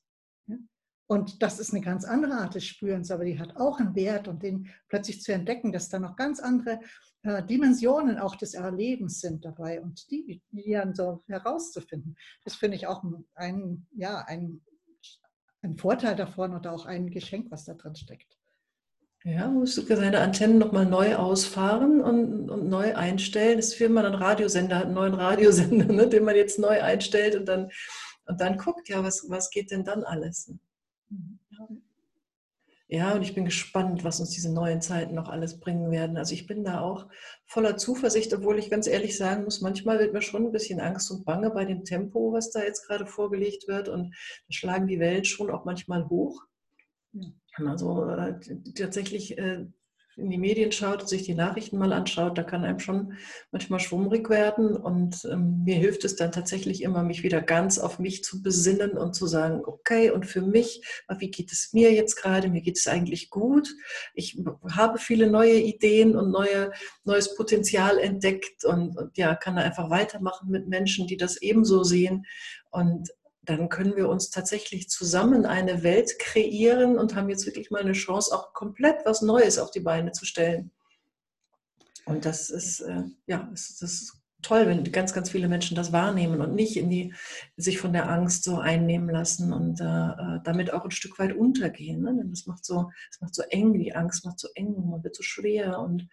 Und 1.12 1.42
das 1.42 1.60
ist 1.60 1.74
eine 1.74 1.82
ganz 1.82 2.06
andere 2.06 2.34
Art 2.34 2.54
des 2.54 2.66
Spürens, 2.66 3.10
aber 3.10 3.26
die 3.26 3.40
hat 3.40 3.56
auch 3.56 3.80
einen 3.80 3.96
Wert 3.96 4.28
und 4.28 4.44
den 4.44 4.70
plötzlich 4.90 5.24
zu 5.24 5.34
entdecken, 5.34 5.72
dass 5.72 5.90
da 5.90 5.98
noch 5.98 6.16
ganz 6.16 6.40
andere 6.40 6.82
äh, 7.24 7.42
Dimensionen 7.42 8.20
auch 8.20 8.36
des 8.36 8.54
Erlebens 8.54 9.20
sind 9.20 9.44
dabei 9.44 9.82
und 9.82 10.12
die, 10.12 10.44
die 10.52 10.72
dann 10.72 10.94
so 10.94 11.24
herauszufinden. 11.28 12.16
Das 12.44 12.54
finde 12.54 12.78
ich 12.78 12.86
auch 12.86 13.04
ein, 13.34 13.88
ja, 13.96 14.20
ein, 14.28 14.62
ein 15.64 15.78
Vorteil 15.78 16.16
davon 16.16 16.56
oder 16.56 16.72
auch 16.74 16.86
ein 16.86 17.10
Geschenk, 17.10 17.50
was 17.50 17.66
da 17.66 17.74
drin 17.74 17.96
steckt. 17.96 18.38
Ja, 19.24 19.48
musst 19.48 19.80
du 19.80 19.96
seine 19.96 20.20
Antennen 20.20 20.60
nochmal 20.60 20.86
neu 20.86 21.16
ausfahren 21.16 22.02
und, 22.02 22.52
und, 22.52 22.70
neu 22.70 22.96
einstellen. 22.96 23.58
Das 23.58 23.70
ist 23.70 23.80
wie 23.80 23.88
man 23.88 24.06
einen 24.06 24.14
Radiosender 24.14 24.78
hat, 24.78 24.86
einen 24.86 24.94
neuen 24.94 25.16
Radiosender, 25.16 25.86
ne, 25.92 26.08
den 26.08 26.24
man 26.24 26.36
jetzt 26.36 26.60
neu 26.60 26.84
einstellt 26.84 27.36
und 27.36 27.46
dann, 27.48 27.72
und 28.28 28.40
dann 28.40 28.60
guckt, 28.60 28.90
ja, 28.90 29.04
was, 29.04 29.28
was 29.28 29.50
geht 29.50 29.72
denn 29.72 29.84
dann 29.84 30.04
alles? 30.04 30.54
Ja, 32.92 33.14
und 33.14 33.22
ich 33.22 33.36
bin 33.36 33.46
gespannt, 33.46 34.04
was 34.04 34.20
uns 34.20 34.32
diese 34.32 34.52
neuen 34.52 34.82
Zeiten 34.82 35.14
noch 35.14 35.30
alles 35.30 35.60
bringen 35.60 35.92
werden. 35.92 36.18
Also 36.18 36.34
ich 36.34 36.48
bin 36.48 36.64
da 36.64 36.82
auch 36.82 37.08
voller 37.46 37.78
Zuversicht, 37.78 38.34
obwohl 38.34 38.58
ich 38.58 38.72
ganz 38.72 38.88
ehrlich 38.88 39.16
sagen 39.16 39.44
muss, 39.44 39.62
manchmal 39.62 40.00
wird 40.00 40.12
mir 40.12 40.24
schon 40.24 40.46
ein 40.46 40.52
bisschen 40.52 40.80
Angst 40.80 41.12
und 41.12 41.24
Bange 41.24 41.52
bei 41.52 41.66
dem 41.66 41.84
Tempo, 41.84 42.34
was 42.34 42.50
da 42.50 42.64
jetzt 42.64 42.88
gerade 42.88 43.06
vorgelegt 43.06 43.68
wird. 43.68 43.90
Und 43.90 44.16
da 44.48 44.52
schlagen 44.54 44.88
die 44.88 45.00
Wellen 45.00 45.24
schon 45.24 45.52
auch 45.52 45.66
manchmal 45.66 46.10
hoch. 46.10 46.42
Also 47.54 48.06
äh, 48.06 48.40
tatsächlich 48.76 49.38
äh, 49.38 49.68
in 50.20 50.30
die 50.30 50.38
Medien 50.38 50.72
schaut 50.72 51.08
sich 51.08 51.24
die 51.24 51.34
Nachrichten 51.34 51.78
mal 51.78 51.94
anschaut, 51.94 52.38
da 52.38 52.44
kann 52.44 52.64
einem 52.64 52.80
schon 52.80 53.14
manchmal 53.52 53.80
schwummrig 53.80 54.30
werden. 54.30 54.76
Und 54.76 55.26
ähm, 55.32 55.64
mir 55.64 55.76
hilft 55.76 56.04
es 56.06 56.16
dann 56.16 56.32
tatsächlich 56.32 56.84
immer, 56.84 57.04
mich 57.04 57.24
wieder 57.24 57.42
ganz 57.42 57.80
auf 57.80 58.00
mich 58.00 58.24
zu 58.24 58.44
besinnen 58.44 58.92
und 58.92 59.16
zu 59.16 59.28
sagen, 59.28 59.62
okay, 59.66 60.12
und 60.12 60.26
für 60.26 60.42
mich, 60.42 60.82
wie 61.18 61.32
geht 61.32 61.52
es 61.52 61.74
mir 61.74 61.94
jetzt 61.94 62.16
gerade? 62.16 62.50
Mir 62.50 62.62
geht 62.62 62.78
es 62.78 62.88
eigentlich 62.88 63.30
gut. 63.30 63.70
Ich 64.14 64.38
habe 64.72 65.00
viele 65.00 65.30
neue 65.30 65.58
Ideen 65.60 66.16
und 66.16 66.32
neue, 66.32 66.72
neues 67.04 67.36
Potenzial 67.36 67.98
entdeckt 67.98 68.66
und, 68.66 68.98
und 68.98 69.18
ja, 69.18 69.36
kann 69.36 69.56
da 69.56 69.62
einfach 69.62 69.90
weitermachen 69.90 70.50
mit 70.50 70.68
Menschen, 70.68 71.08
die 71.08 71.18
das 71.18 71.42
ebenso 71.42 71.84
sehen. 71.84 72.26
Und 72.72 73.10
dann 73.50 73.68
können 73.70 73.96
wir 73.96 74.10
uns 74.10 74.30
tatsächlich 74.30 74.90
zusammen 74.90 75.46
eine 75.46 75.82
Welt 75.82 76.20
kreieren 76.20 77.00
und 77.00 77.16
haben 77.16 77.30
jetzt 77.30 77.48
wirklich 77.48 77.72
mal 77.72 77.82
eine 77.82 77.94
Chance, 77.94 78.34
auch 78.34 78.54
komplett 78.54 79.06
was 79.06 79.24
Neues 79.24 79.58
auf 79.58 79.72
die 79.72 79.80
Beine 79.80 80.12
zu 80.12 80.26
stellen. 80.26 80.72
Und 82.06 82.26
das 82.26 82.52
ist, 82.52 82.82
äh, 82.82 83.04
ja, 83.26 83.48
das, 83.52 83.82
ist 83.82 84.14
toll, 84.44 84.68
wenn 84.68 84.84
ganz, 84.92 85.14
ganz 85.14 85.32
viele 85.32 85.48
Menschen 85.48 85.76
das 85.76 85.92
wahrnehmen 85.92 86.42
und 86.42 86.54
nicht 86.54 86.78
in 86.78 86.92
die, 86.92 87.14
sich 87.58 87.80
von 87.80 87.92
der 87.92 88.10
Angst 88.10 88.44
so 88.44 88.60
einnehmen 88.60 89.10
lassen 89.10 89.52
und 89.52 89.82
äh, 89.82 90.40
damit 90.44 90.72
auch 90.72 90.86
ein 90.86 90.92
Stück 90.92 91.18
weit 91.18 91.34
untergehen. 91.34 92.02
Ne? 92.02 92.16
Denn 92.16 92.30
das 92.30 92.46
macht, 92.46 92.66
so, 92.66 92.92
das 93.10 93.22
macht 93.22 93.34
so 93.34 93.42
eng, 93.50 93.74
die 93.74 93.96
Angst 93.96 94.26
macht 94.26 94.40
so 94.40 94.48
eng, 94.54 94.76
man 94.90 95.04
wird 95.04 95.16
so 95.16 95.24
schwer 95.24 95.80
und 95.80 96.08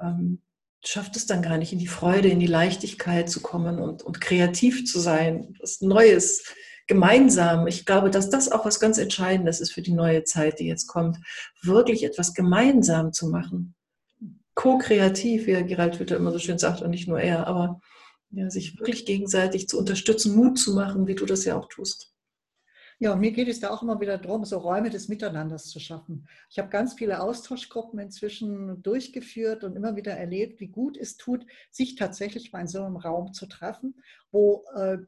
ähm, 0.00 0.42
schafft 0.84 1.14
es 1.14 1.26
dann 1.26 1.42
gar 1.42 1.58
nicht, 1.58 1.72
in 1.72 1.78
die 1.78 1.86
Freude, 1.86 2.28
in 2.28 2.40
die 2.40 2.46
Leichtigkeit 2.46 3.30
zu 3.30 3.40
kommen 3.40 3.78
und, 3.78 4.02
und 4.02 4.20
kreativ 4.20 4.84
zu 4.84 4.98
sein, 4.98 5.54
was 5.60 5.80
Neues 5.80 6.44
gemeinsam, 6.86 7.66
ich 7.66 7.86
glaube, 7.86 8.10
dass 8.10 8.30
das 8.30 8.50
auch 8.50 8.64
was 8.64 8.80
ganz 8.80 8.98
Entscheidendes 8.98 9.60
ist 9.60 9.72
für 9.72 9.82
die 9.82 9.92
neue 9.92 10.24
Zeit, 10.24 10.58
die 10.58 10.66
jetzt 10.66 10.86
kommt, 10.86 11.18
wirklich 11.62 12.04
etwas 12.04 12.34
gemeinsam 12.34 13.12
zu 13.12 13.28
machen. 13.28 13.74
Co-kreativ, 14.54 15.46
wie 15.46 15.64
Gerald 15.64 15.98
Hütter 15.98 16.16
immer 16.16 16.32
so 16.32 16.38
schön 16.38 16.58
sagt, 16.58 16.82
und 16.82 16.90
nicht 16.90 17.08
nur 17.08 17.20
er, 17.20 17.46
aber 17.46 17.80
ja, 18.30 18.50
sich 18.50 18.78
wirklich 18.78 19.04
gegenseitig 19.06 19.68
zu 19.68 19.78
unterstützen, 19.78 20.34
Mut 20.34 20.58
zu 20.58 20.74
machen, 20.74 21.06
wie 21.06 21.14
du 21.14 21.26
das 21.26 21.44
ja 21.44 21.56
auch 21.56 21.68
tust. 21.68 22.12
Ja, 22.98 23.14
und 23.14 23.20
mir 23.20 23.32
geht 23.32 23.48
es 23.48 23.58
da 23.58 23.70
auch 23.70 23.82
immer 23.82 24.00
wieder 24.00 24.16
darum, 24.16 24.44
so 24.44 24.58
Räume 24.58 24.88
des 24.88 25.08
Miteinanders 25.08 25.64
zu 25.64 25.80
schaffen. 25.80 26.28
Ich 26.48 26.58
habe 26.60 26.68
ganz 26.68 26.94
viele 26.94 27.20
Austauschgruppen 27.20 27.98
inzwischen 27.98 28.80
durchgeführt 28.80 29.64
und 29.64 29.74
immer 29.74 29.96
wieder 29.96 30.12
erlebt, 30.12 30.60
wie 30.60 30.68
gut 30.68 30.96
es 30.96 31.16
tut, 31.16 31.44
sich 31.72 31.96
tatsächlich 31.96 32.52
mal 32.52 32.60
in 32.60 32.68
so 32.68 32.84
einem 32.84 32.96
Raum 32.96 33.32
zu 33.32 33.46
treffen, 33.46 34.00
wo 34.30 34.64
äh, 34.76 34.98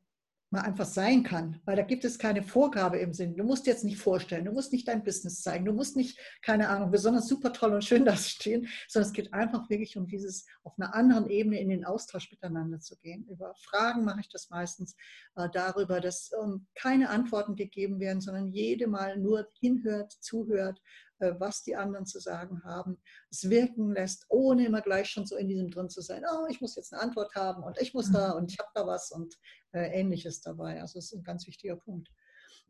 mal 0.55 0.63
einfach 0.63 0.87
sein 0.87 1.23
kann, 1.23 1.61
weil 1.65 1.77
da 1.77 1.83
gibt 1.83 2.05
es 2.05 2.19
keine 2.19 2.43
Vorgabe 2.43 2.99
im 2.99 3.13
Sinn. 3.13 3.37
Du 3.37 3.45
musst 3.45 3.67
jetzt 3.67 3.85
nicht 3.85 3.99
vorstellen, 3.99 4.45
du 4.45 4.53
musst 4.53 4.73
nicht 4.73 4.89
dein 4.89 5.05
Business 5.05 5.43
zeigen, 5.43 5.65
du 5.65 5.73
musst 5.73 5.97
nicht, 5.97 6.19
keine 6.43 6.69
Ahnung, 6.69 6.91
besonders 6.91 7.29
super 7.29 7.53
toll 7.53 7.75
und 7.75 7.85
schön 7.85 8.05
das 8.07 8.31
stehen, 8.31 8.69
sondern 8.89 9.09
es 9.09 9.13
geht 9.13 9.35
einfach 9.35 9.69
wirklich 9.69 9.97
um 9.97 10.07
dieses 10.07 10.47
auf 10.63 10.73
einer 10.79 10.95
anderen 10.95 11.29
Ebene 11.29 11.61
in 11.61 11.69
den 11.69 11.85
Austausch 11.85 12.31
miteinander 12.31 12.81
zu 12.81 12.97
gehen. 12.97 13.27
Über 13.29 13.55
Fragen 13.57 14.05
mache 14.05 14.21
ich 14.21 14.29
das 14.31 14.49
meistens 14.49 14.97
äh, 15.37 15.49
darüber, 15.53 16.01
dass 16.01 16.31
ähm, 16.43 16.67
keine 16.75 17.11
Antworten 17.11 17.57
gegeben 17.57 18.01
werden, 18.01 18.21
sondern 18.21 18.49
jede 18.53 18.87
mal 18.87 19.19
nur 19.19 19.49
hinhört, 19.61 20.13
zuhört, 20.21 20.81
äh, 21.21 21.35
was 21.39 21.63
die 21.63 21.77
anderen 21.77 22.07
zu 22.07 22.19
sagen 22.19 22.63
haben, 22.65 22.99
es 23.31 23.49
wirken 23.49 23.93
lässt, 23.93 24.27
ohne 24.29 24.67
immer 24.67 24.81
gleich 24.81 25.09
schon 25.09 25.27
so 25.27 25.37
in 25.37 25.49
diesem 25.49 25.71
drin 25.71 25.89
zu 25.89 26.01
sein, 26.01 26.25
oh, 26.31 26.47
ich 26.49 26.61
muss 26.61 26.77
jetzt 26.77 26.93
eine 26.93 27.03
Antwort 27.03 27.35
haben 27.35 27.63
und 27.63 27.81
ich 27.81 27.95
muss 27.95 28.11
da 28.11 28.31
mhm. 28.31 28.39
und 28.39 28.53
ich 28.53 28.59
habe 28.59 28.71
da 28.75 28.87
was 28.87 29.11
und 29.11 29.35
ähnliches 29.81 30.41
dabei. 30.41 30.81
Also 30.81 30.99
das 30.99 31.07
ist 31.07 31.19
ein 31.19 31.25
ganz 31.25 31.47
wichtiger 31.47 31.77
Punkt. 31.77 32.09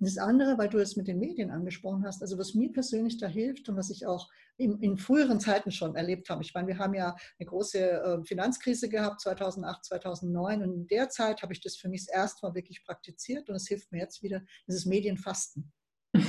Und 0.01 0.09
das 0.09 0.19
andere, 0.19 0.59
weil 0.59 0.69
du 0.69 0.79
es 0.79 0.97
mit 0.97 1.07
den 1.07 1.21
Medien 1.21 1.51
angesprochen 1.51 2.05
hast, 2.05 2.21
also 2.21 2.37
was 2.37 2.55
mir 2.55 2.73
persönlich 2.73 3.19
da 3.19 3.29
hilft 3.29 3.69
und 3.69 3.77
was 3.77 3.91
ich 3.91 4.07
auch 4.07 4.29
in, 4.57 4.81
in 4.81 4.97
früheren 4.97 5.39
Zeiten 5.39 5.71
schon 5.71 5.95
erlebt 5.95 6.29
habe. 6.31 6.43
Ich 6.43 6.53
meine, 6.53 6.67
wir 6.67 6.79
haben 6.79 6.95
ja 6.95 7.15
eine 7.39 7.47
große 7.47 7.79
äh, 7.79 8.25
Finanzkrise 8.25 8.89
gehabt, 8.89 9.21
2008, 9.21 9.85
2009 9.85 10.63
und 10.63 10.75
in 10.75 10.87
der 10.89 11.11
Zeit 11.11 11.43
habe 11.43 11.53
ich 11.53 11.61
das 11.61 11.77
für 11.77 11.89
mich 11.89 12.07
erstmal 12.13 12.55
wirklich 12.55 12.85
praktiziert 12.85 13.49
und 13.49 13.55
es 13.55 13.69
hilft 13.69 13.93
mir 13.93 13.99
jetzt 13.99 14.23
wieder, 14.23 14.43
dieses 14.67 14.87
Medienfasten. 14.87 15.73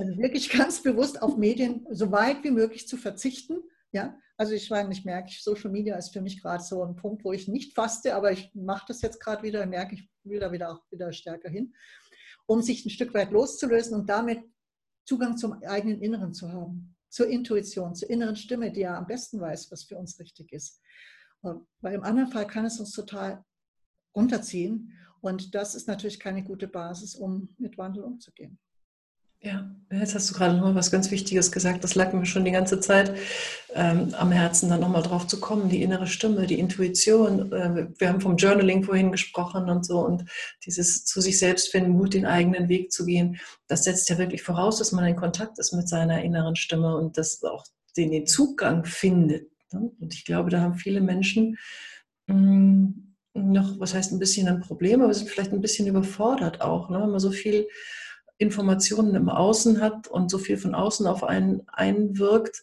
Also 0.00 0.16
wirklich 0.16 0.50
ganz 0.50 0.80
bewusst 0.80 1.20
auf 1.20 1.36
Medien 1.36 1.84
so 1.90 2.12
weit 2.12 2.44
wie 2.44 2.52
möglich 2.52 2.86
zu 2.86 2.96
verzichten. 2.96 3.56
Ja, 3.92 4.18
also 4.36 4.52
ich 4.52 4.68
meine, 4.70 4.92
ich 4.92 5.04
merke, 5.04 5.32
Social 5.40 5.70
Media 5.70 5.96
ist 5.96 6.12
für 6.12 6.20
mich 6.20 6.40
gerade 6.40 6.62
so 6.62 6.84
ein 6.84 6.94
Punkt, 6.94 7.24
wo 7.24 7.32
ich 7.32 7.48
nicht 7.48 7.74
faste, 7.74 8.14
aber 8.14 8.32
ich 8.32 8.54
mache 8.54 8.84
das 8.88 9.00
jetzt 9.02 9.20
gerade 9.20 9.42
wieder, 9.42 9.64
merke, 9.66 9.94
ich 9.94 10.08
will 10.24 10.40
da 10.40 10.52
wieder 10.52 10.72
auch 10.72 10.82
wieder 10.90 11.12
stärker 11.12 11.48
hin, 11.48 11.74
um 12.46 12.62
sich 12.62 12.84
ein 12.84 12.90
Stück 12.90 13.14
weit 13.14 13.30
loszulösen 13.30 13.94
und 13.98 14.08
damit 14.08 14.40
Zugang 15.06 15.38
zum 15.38 15.54
eigenen 15.62 16.02
Inneren 16.02 16.34
zu 16.34 16.52
haben, 16.52 16.94
zur 17.08 17.28
Intuition, 17.28 17.94
zur 17.94 18.10
inneren 18.10 18.36
Stimme, 18.36 18.70
die 18.70 18.80
ja 18.80 18.98
am 18.98 19.06
besten 19.06 19.40
weiß, 19.40 19.70
was 19.70 19.84
für 19.84 19.96
uns 19.96 20.18
richtig 20.20 20.52
ist. 20.52 20.82
Weil 21.40 21.94
im 21.94 22.04
anderen 22.04 22.30
Fall 22.30 22.46
kann 22.46 22.66
es 22.66 22.78
uns 22.78 22.92
total 22.92 23.42
runterziehen 24.14 24.92
und 25.20 25.54
das 25.54 25.74
ist 25.74 25.88
natürlich 25.88 26.20
keine 26.20 26.44
gute 26.44 26.68
Basis, 26.68 27.14
um 27.14 27.54
mit 27.58 27.78
Wandel 27.78 28.04
umzugehen. 28.04 28.58
Ja, 29.40 29.70
jetzt 29.92 30.16
hast 30.16 30.28
du 30.28 30.34
gerade 30.34 30.56
noch 30.56 30.74
was 30.74 30.90
ganz 30.90 31.12
Wichtiges 31.12 31.52
gesagt. 31.52 31.84
Das 31.84 31.94
lag 31.94 32.12
mir 32.12 32.26
schon 32.26 32.44
die 32.44 32.50
ganze 32.50 32.80
Zeit 32.80 33.16
ähm, 33.72 34.12
am 34.14 34.32
Herzen, 34.32 34.68
dann 34.68 34.80
nochmal 34.80 35.02
drauf 35.02 35.28
zu 35.28 35.38
kommen. 35.38 35.68
Die 35.68 35.80
innere 35.80 36.08
Stimme, 36.08 36.46
die 36.48 36.58
Intuition. 36.58 37.52
Äh, 37.52 37.86
wir 37.96 38.08
haben 38.08 38.20
vom 38.20 38.36
Journaling 38.36 38.82
vorhin 38.82 39.12
gesprochen 39.12 39.70
und 39.70 39.86
so. 39.86 40.00
Und 40.00 40.24
dieses 40.66 41.04
zu 41.04 41.20
sich 41.20 41.38
selbst 41.38 41.70
finden, 41.70 41.92
Mut, 41.92 42.14
den 42.14 42.26
eigenen 42.26 42.68
Weg 42.68 42.90
zu 42.90 43.06
gehen, 43.06 43.38
das 43.68 43.84
setzt 43.84 44.08
ja 44.10 44.18
wirklich 44.18 44.42
voraus, 44.42 44.78
dass 44.78 44.90
man 44.90 45.06
in 45.06 45.14
Kontakt 45.14 45.58
ist 45.60 45.72
mit 45.72 45.88
seiner 45.88 46.22
inneren 46.22 46.56
Stimme 46.56 46.96
und 46.96 47.16
dass 47.16 47.42
auch 47.44 47.64
den, 47.96 48.10
den 48.10 48.26
Zugang 48.26 48.84
findet. 48.84 49.48
Ne? 49.72 49.92
Und 50.00 50.14
ich 50.14 50.24
glaube, 50.24 50.50
da 50.50 50.60
haben 50.62 50.74
viele 50.74 51.00
Menschen 51.00 51.58
mh, 52.26 52.34
mm, 52.34 53.04
noch, 53.34 53.78
was 53.78 53.94
heißt 53.94 54.10
ein 54.10 54.18
bisschen 54.18 54.48
ein 54.48 54.60
Problem, 54.60 55.00
aber 55.00 55.14
sind 55.14 55.30
vielleicht 55.30 55.52
ein 55.52 55.60
bisschen 55.60 55.86
überfordert 55.86 56.60
auch, 56.60 56.90
ne? 56.90 57.00
wenn 57.00 57.10
man 57.10 57.20
so 57.20 57.30
viel 57.30 57.68
Informationen 58.38 59.14
im 59.14 59.28
Außen 59.28 59.80
hat 59.80 60.08
und 60.08 60.30
so 60.30 60.38
viel 60.38 60.56
von 60.56 60.74
außen 60.74 61.06
auf 61.06 61.24
einen 61.24 61.68
einwirkt, 61.68 62.62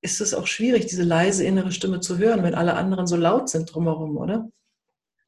ist 0.00 0.20
es 0.20 0.34
auch 0.34 0.46
schwierig, 0.46 0.86
diese 0.86 1.02
leise 1.02 1.44
innere 1.44 1.72
Stimme 1.72 2.00
zu 2.00 2.18
hören, 2.18 2.42
wenn 2.42 2.54
alle 2.54 2.74
anderen 2.74 3.06
so 3.06 3.16
laut 3.16 3.48
sind 3.48 3.72
drumherum, 3.72 4.16
oder? 4.16 4.50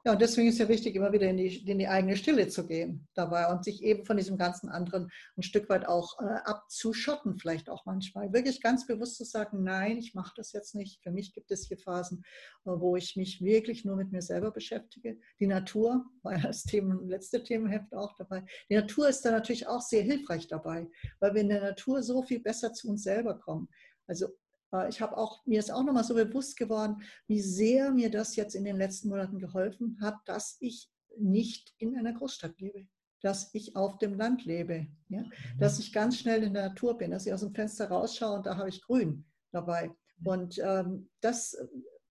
Ja, 0.02 0.12
und 0.12 0.22
deswegen 0.22 0.48
ist 0.48 0.58
ja 0.58 0.68
wichtig, 0.68 0.94
immer 0.94 1.12
wieder 1.12 1.28
in 1.28 1.36
die, 1.36 1.68
in 1.68 1.78
die 1.78 1.88
eigene 1.88 2.16
Stille 2.16 2.48
zu 2.48 2.66
gehen 2.66 3.06
dabei 3.14 3.52
und 3.52 3.64
sich 3.64 3.82
eben 3.82 4.06
von 4.06 4.16
diesem 4.16 4.38
ganzen 4.38 4.70
anderen 4.70 5.10
ein 5.36 5.42
Stück 5.42 5.68
weit 5.68 5.86
auch 5.86 6.18
äh, 6.20 6.38
abzuschotten, 6.44 7.38
vielleicht 7.38 7.68
auch 7.68 7.84
manchmal. 7.84 8.32
Wirklich 8.32 8.62
ganz 8.62 8.86
bewusst 8.86 9.16
zu 9.16 9.24
sagen, 9.24 9.62
nein, 9.62 9.98
ich 9.98 10.14
mache 10.14 10.32
das 10.36 10.52
jetzt 10.52 10.74
nicht. 10.74 11.02
Für 11.02 11.10
mich 11.10 11.34
gibt 11.34 11.50
es 11.50 11.66
hier 11.66 11.76
Phasen, 11.76 12.24
äh, 12.64 12.70
wo 12.70 12.96
ich 12.96 13.16
mich 13.16 13.42
wirklich 13.42 13.84
nur 13.84 13.96
mit 13.96 14.10
mir 14.10 14.22
selber 14.22 14.50
beschäftige. 14.52 15.18
Die 15.38 15.46
Natur, 15.46 16.06
war 16.22 16.38
das 16.38 16.64
Thema, 16.64 16.98
letzte 17.04 17.42
Themenheft 17.42 17.94
auch 17.94 18.16
dabei. 18.16 18.42
Die 18.70 18.76
Natur 18.76 19.06
ist 19.08 19.22
da 19.22 19.30
natürlich 19.30 19.66
auch 19.66 19.82
sehr 19.82 20.02
hilfreich 20.02 20.48
dabei, 20.48 20.88
weil 21.18 21.34
wir 21.34 21.42
in 21.42 21.50
der 21.50 21.60
Natur 21.60 22.02
so 22.02 22.22
viel 22.22 22.40
besser 22.40 22.72
zu 22.72 22.88
uns 22.88 23.02
selber 23.02 23.38
kommen. 23.38 23.68
Also 24.06 24.28
ich 24.88 25.00
habe 25.00 25.16
auch, 25.16 25.44
mir 25.46 25.58
ist 25.58 25.72
auch 25.72 25.82
nochmal 25.82 26.04
so 26.04 26.14
bewusst 26.14 26.56
geworden, 26.56 27.02
wie 27.26 27.40
sehr 27.40 27.90
mir 27.90 28.10
das 28.10 28.36
jetzt 28.36 28.54
in 28.54 28.64
den 28.64 28.76
letzten 28.76 29.08
Monaten 29.08 29.38
geholfen 29.38 29.98
hat, 30.00 30.16
dass 30.26 30.56
ich 30.60 30.90
nicht 31.16 31.74
in 31.78 31.96
einer 31.96 32.12
Großstadt 32.12 32.60
lebe, 32.60 32.86
dass 33.20 33.52
ich 33.52 33.76
auf 33.76 33.98
dem 33.98 34.14
Land 34.14 34.44
lebe, 34.44 34.86
ja? 35.08 35.22
Mhm. 35.22 35.32
dass 35.58 35.78
ich 35.78 35.92
ganz 35.92 36.18
schnell 36.18 36.42
in 36.42 36.54
der 36.54 36.68
Natur 36.68 36.96
bin, 36.96 37.10
dass 37.10 37.26
ich 37.26 37.32
aus 37.32 37.40
dem 37.40 37.54
Fenster 37.54 37.88
rausschaue 37.88 38.36
und 38.36 38.46
da 38.46 38.56
habe 38.56 38.68
ich 38.68 38.82
Grün 38.82 39.24
dabei. 39.52 39.90
Und 40.24 40.58
ähm, 40.58 41.10
das 41.20 41.56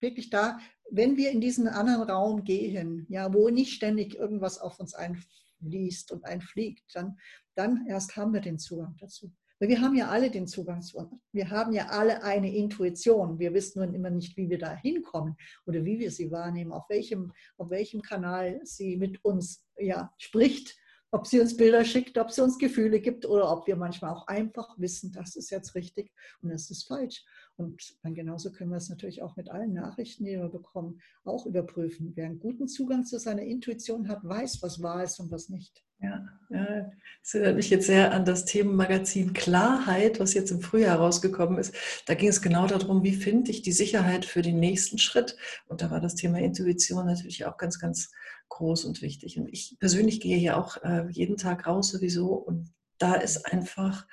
wirklich 0.02 0.30
da, 0.30 0.60
wenn 0.92 1.18
wir 1.18 1.32
in 1.32 1.42
diesen 1.42 1.68
anderen 1.68 2.10
Raum 2.10 2.44
gehen, 2.44 3.06
ja, 3.10 3.34
wo 3.34 3.50
nicht 3.50 3.74
ständig 3.74 4.16
irgendwas 4.16 4.58
auf 4.58 4.80
uns 4.80 4.94
ein, 4.94 5.22
einfließt 5.62 6.12
und 6.12 6.26
einfliegt, 6.26 6.96
dann, 6.96 7.18
dann 7.56 7.86
erst 7.88 8.16
haben 8.16 8.34
wir 8.34 8.42
den 8.42 8.60
Zugang 8.60 8.96
dazu. 9.00 9.32
Weil 9.60 9.70
wir 9.70 9.82
haben 9.82 9.96
ja 9.96 10.08
alle 10.08 10.32
den 10.32 10.48
Zugang 10.48 10.82
zu 10.82 10.98
uns. 10.98 11.12
Wir 11.32 11.50
haben 11.50 11.74
ja 11.74 11.88
alle 11.88 12.24
eine 12.24 12.54
Intuition. 12.56 13.40
Wir 13.40 13.54
wissen 13.54 13.80
nur 13.80 13.94
immer 13.94 14.10
nicht, 14.10 14.38
wie 14.38 14.50
wir 14.50 14.58
da 14.58 14.74
hinkommen 14.76 15.36
oder 15.66 15.84
wie 15.84 16.00
wir 16.00 16.12
sie 16.12 16.32
wahrnehmen, 16.32 16.72
auf 16.72 16.90
welchem, 16.90 17.34
auf 17.58 17.70
welchem 17.70 18.02
Kanal 18.02 18.62
sie 18.64 18.96
mit 18.96 19.24
uns 19.24 19.66
ja, 19.78 20.14
spricht 20.18 20.78
ob 21.12 21.26
sie 21.26 21.40
uns 21.40 21.58
Bilder 21.58 21.84
schickt, 21.86 22.18
ob 22.18 22.32
sie 22.32 22.44
uns 22.44 22.58
Gefühle 22.58 23.00
gibt 23.00 23.26
oder 23.26 23.52
ob 23.52 23.66
wir 23.68 23.76
manchmal 23.76 24.14
auch 24.14 24.28
einfach 24.28 24.78
wissen, 24.78 25.12
das 25.12 25.36
ist 25.36 25.50
jetzt 25.50 25.76
richtig 25.76 26.12
und 26.42 26.50
das 26.50 26.70
ist 26.70 26.88
falsch. 26.88 27.26
Und 27.58 27.98
dann 28.04 28.14
genauso 28.14 28.52
können 28.52 28.70
wir 28.70 28.78
es 28.78 28.90
natürlich 28.90 29.22
auch 29.22 29.36
mit 29.36 29.50
allen 29.50 29.74
Nachrichten, 29.74 30.26
die 30.26 30.38
wir 30.38 30.50
bekommen, 30.50 31.02
auch 31.24 31.46
überprüfen. 31.46 32.12
Wer 32.16 32.26
einen 32.26 32.40
guten 32.40 32.68
Zugang 32.68 33.06
zu 33.06 33.18
seiner 33.18 33.44
Intuition 33.44 34.08
hat, 34.08 34.24
weiß, 34.24 34.62
was 34.62 34.82
wahr 34.82 35.04
ist 35.04 35.20
und 35.20 35.32
was 35.32 35.50
nicht. 35.50 35.84
Ja, 36.02 36.30
ja, 36.50 36.92
das 37.22 37.34
erinnert 37.34 37.58
mich 37.58 37.70
jetzt 37.70 37.88
sehr 37.88 38.14
an 38.14 38.26
das 38.26 38.46
Themenmagazin 38.46 39.34
Klarheit, 39.34 40.20
was 40.20 40.34
jetzt 40.34 40.50
im 40.50 40.62
Frühjahr 40.62 40.98
rausgekommen 40.98 41.60
ist. 41.60 41.76
Da 42.06 42.16
ging 42.16 42.30
es 42.30 42.42
genau 42.42 42.68
darum, 42.68 43.04
wie 43.04 43.14
finde 43.14 43.52
ich 43.52 43.62
die 43.62 43.74
Sicherheit 43.74 44.26
für 44.26 44.42
den 44.42 44.60
nächsten 44.60 44.98
Schritt. 44.98 45.36
Und 45.68 45.82
da 45.82 45.92
war 45.92 46.00
das 46.00 46.16
Thema 46.16 46.40
Intuition 46.40 47.06
natürlich 47.06 47.46
auch 47.46 47.58
ganz, 47.58 47.80
ganz 47.80 48.12
groß 48.48 48.86
und 48.86 49.02
wichtig. 49.02 49.38
Und 49.38 49.48
ich 49.48 49.78
persönlich 49.80 50.22
gehe 50.22 50.38
hier 50.38 50.58
auch 50.58 50.78
äh, 50.84 51.08
jeden 51.12 51.38
Tag 51.38 51.68
raus 51.68 51.90
sowieso 51.90 52.34
und 52.34 52.74
da 52.98 53.16
ist 53.16 53.46
einfach 53.46 54.08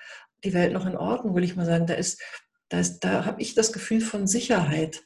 die 0.45 0.55
Welt 0.55 0.73
noch 0.73 0.87
in 0.87 0.97
Ordnung, 0.97 1.35
will 1.35 1.45
ich 1.45 1.57
mal 1.57 1.67
sagen. 1.67 1.87
Da 1.87 1.95
ist, 1.95 2.21
da 2.69 2.81
ist, 2.81 3.01
da 3.01 3.25
habe 3.25 3.41
ich 3.41 3.55
das 3.55 3.73
Gefühl 3.73 4.01
von 4.01 4.27
Sicherheit. 4.27 5.05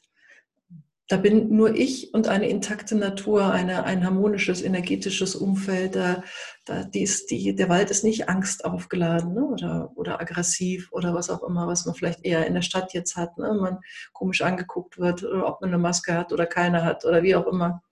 Da 1.11 1.17
bin 1.17 1.53
nur 1.53 1.75
ich 1.75 2.13
und 2.13 2.29
eine 2.29 2.47
intakte 2.47 2.95
Natur, 2.95 3.51
eine, 3.51 3.83
ein 3.83 4.05
harmonisches, 4.05 4.61
energetisches 4.61 5.35
Umfeld. 5.35 5.97
Da, 5.97 6.23
da, 6.63 6.85
die 6.85 7.01
ist, 7.01 7.31
die, 7.31 7.53
der 7.53 7.67
Wald 7.67 7.91
ist 7.91 8.05
nicht 8.05 8.29
angstaufgeladen 8.29 9.33
ne? 9.33 9.43
oder, 9.43 9.91
oder 9.95 10.21
aggressiv 10.21 10.89
oder 10.93 11.13
was 11.13 11.29
auch 11.29 11.43
immer, 11.43 11.67
was 11.67 11.85
man 11.85 11.95
vielleicht 11.95 12.23
eher 12.23 12.47
in 12.47 12.53
der 12.53 12.61
Stadt 12.61 12.93
jetzt 12.93 13.17
hat. 13.17 13.37
Ne? 13.37 13.53
Man 13.53 13.79
komisch 14.13 14.41
angeguckt 14.41 14.99
wird, 14.99 15.25
ob 15.25 15.59
man 15.59 15.71
eine 15.71 15.79
Maske 15.79 16.13
hat 16.13 16.31
oder 16.31 16.45
keine 16.45 16.85
hat 16.85 17.03
oder 17.03 17.23
wie 17.23 17.35
auch 17.35 17.47
immer. 17.47 17.83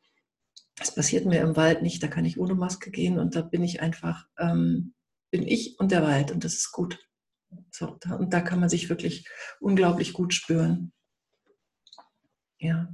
Das 0.77 0.95
passiert 0.95 1.25
mir 1.25 1.41
im 1.41 1.57
Wald 1.57 1.81
nicht, 1.81 2.01
da 2.01 2.07
kann 2.07 2.23
ich 2.23 2.39
ohne 2.39 2.55
Maske 2.55 2.89
gehen 2.89 3.19
und 3.19 3.35
da 3.35 3.41
bin 3.41 3.65
ich 3.65 3.81
einfach, 3.81 4.27
ähm, 4.37 4.93
bin 5.29 5.45
ich 5.45 5.77
und 5.77 5.91
der 5.91 6.03
Wald 6.03 6.31
und 6.31 6.45
das 6.45 6.53
ist 6.53 6.71
gut. 6.71 6.97
So, 7.69 7.97
da, 7.99 8.15
und 8.15 8.31
da 8.31 8.39
kann 8.39 8.61
man 8.61 8.69
sich 8.69 8.87
wirklich 8.87 9.27
unglaublich 9.59 10.13
gut 10.13 10.33
spüren. 10.33 10.93
Ja. 12.59 12.87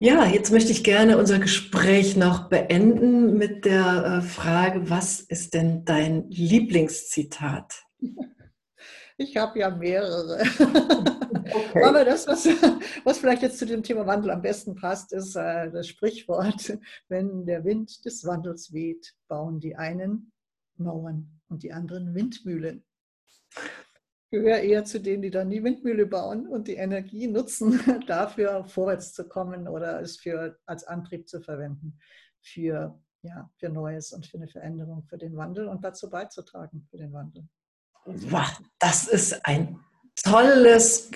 Ja, 0.00 0.26
jetzt 0.26 0.52
möchte 0.52 0.70
ich 0.70 0.84
gerne 0.84 1.18
unser 1.18 1.40
Gespräch 1.40 2.16
noch 2.16 2.48
beenden 2.48 3.36
mit 3.36 3.64
der 3.64 4.04
äh, 4.04 4.22
Frage, 4.22 4.88
was 4.88 5.20
ist 5.20 5.54
denn 5.54 5.84
dein 5.84 6.30
Lieblingszitat? 6.30 7.82
Ich 9.16 9.36
habe 9.36 9.58
ja 9.58 9.70
mehrere. 9.70 10.42
Okay. 11.50 11.82
Aber 11.82 12.04
das, 12.04 12.26
was, 12.26 12.46
was 13.04 13.18
vielleicht 13.18 13.40
jetzt 13.40 13.58
zu 13.58 13.64
dem 13.64 13.82
Thema 13.82 14.06
Wandel 14.06 14.30
am 14.30 14.42
besten 14.42 14.74
passt, 14.74 15.14
ist 15.14 15.34
äh, 15.34 15.70
das 15.70 15.88
Sprichwort, 15.88 16.78
wenn 17.08 17.46
der 17.46 17.64
Wind 17.64 18.04
des 18.04 18.24
Wandels 18.26 18.72
weht, 18.74 19.14
bauen 19.28 19.58
die 19.58 19.74
einen 19.74 20.30
Mauern 20.76 21.40
und 21.48 21.62
die 21.62 21.72
anderen 21.72 22.14
Windmühlen. 22.14 22.84
Gehöre 24.30 24.58
eher 24.58 24.84
zu 24.84 25.00
denen, 25.00 25.22
die 25.22 25.30
dann 25.30 25.48
die 25.48 25.64
Windmühle 25.64 26.06
bauen 26.06 26.46
und 26.46 26.68
die 26.68 26.74
Energie 26.74 27.26
nutzen, 27.28 27.80
dafür 28.06 28.64
vorwärts 28.64 29.14
zu 29.14 29.26
kommen 29.26 29.68
oder 29.68 30.00
es 30.00 30.18
für, 30.18 30.58
als 30.66 30.84
Antrieb 30.84 31.28
zu 31.28 31.40
verwenden 31.40 31.98
für, 32.40 32.98
ja, 33.22 33.50
für 33.56 33.68
Neues 33.68 34.12
und 34.12 34.26
für 34.26 34.36
eine 34.36 34.48
Veränderung, 34.48 35.04
für 35.04 35.18
den 35.18 35.36
Wandel 35.36 35.68
und 35.68 35.84
dazu 35.84 36.10
beizutragen 36.10 36.86
für 36.90 36.98
den 36.98 37.12
Wandel. 37.12 37.48
Wow, 38.04 38.60
das 38.78 39.08
ist 39.08 39.44
ein 39.46 39.80
tolles 40.24 41.10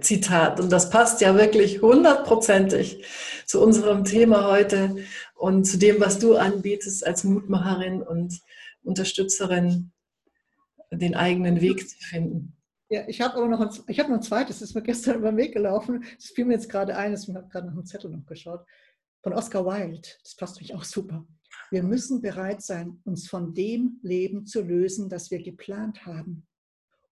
Zitat 0.00 0.58
und 0.58 0.70
das 0.70 0.90
passt 0.90 1.20
ja 1.20 1.36
wirklich 1.36 1.82
hundertprozentig 1.82 3.04
zu 3.46 3.62
unserem 3.62 4.04
Thema 4.04 4.50
heute 4.50 4.96
und 5.34 5.64
zu 5.64 5.78
dem, 5.78 6.00
was 6.00 6.18
du 6.18 6.36
anbietest 6.36 7.06
als 7.06 7.24
Mutmacherin 7.24 8.02
und 8.02 8.40
Unterstützerin, 8.82 9.92
den 10.90 11.14
eigenen 11.14 11.60
Weg 11.60 11.88
zu 11.88 11.96
finden. 11.98 12.56
Ja, 12.90 13.08
ich 13.08 13.20
habe 13.20 13.34
aber 13.36 13.48
noch 13.48 13.60
ein, 13.60 13.70
ich 13.88 13.98
habe 13.98 14.10
noch 14.10 14.18
ein 14.18 14.22
zweites, 14.22 14.60
das 14.60 14.70
ist 14.70 14.74
mir 14.74 14.82
gestern 14.82 15.16
über 15.18 15.30
den 15.30 15.38
Weg 15.38 15.52
gelaufen. 15.52 16.04
Das 16.16 16.26
fiel 16.26 16.44
mir 16.44 16.54
jetzt 16.54 16.68
gerade 16.68 16.96
ein, 16.96 17.14
ich 17.14 17.28
habe 17.28 17.48
gerade 17.48 17.66
nach 17.66 17.74
dem 17.74 17.86
Zettel 17.86 18.10
noch 18.10 18.26
geschaut, 18.26 18.64
von 19.22 19.32
Oscar 19.32 19.64
Wilde. 19.64 20.08
Das 20.22 20.36
passt 20.36 20.60
mich 20.60 20.74
auch 20.74 20.84
super. 20.84 21.26
Wir 21.70 21.82
müssen 21.82 22.20
bereit 22.20 22.62
sein, 22.62 23.00
uns 23.04 23.28
von 23.28 23.54
dem 23.54 23.98
Leben 24.02 24.46
zu 24.46 24.62
lösen, 24.62 25.08
das 25.08 25.30
wir 25.30 25.42
geplant 25.42 26.04
haben 26.04 26.46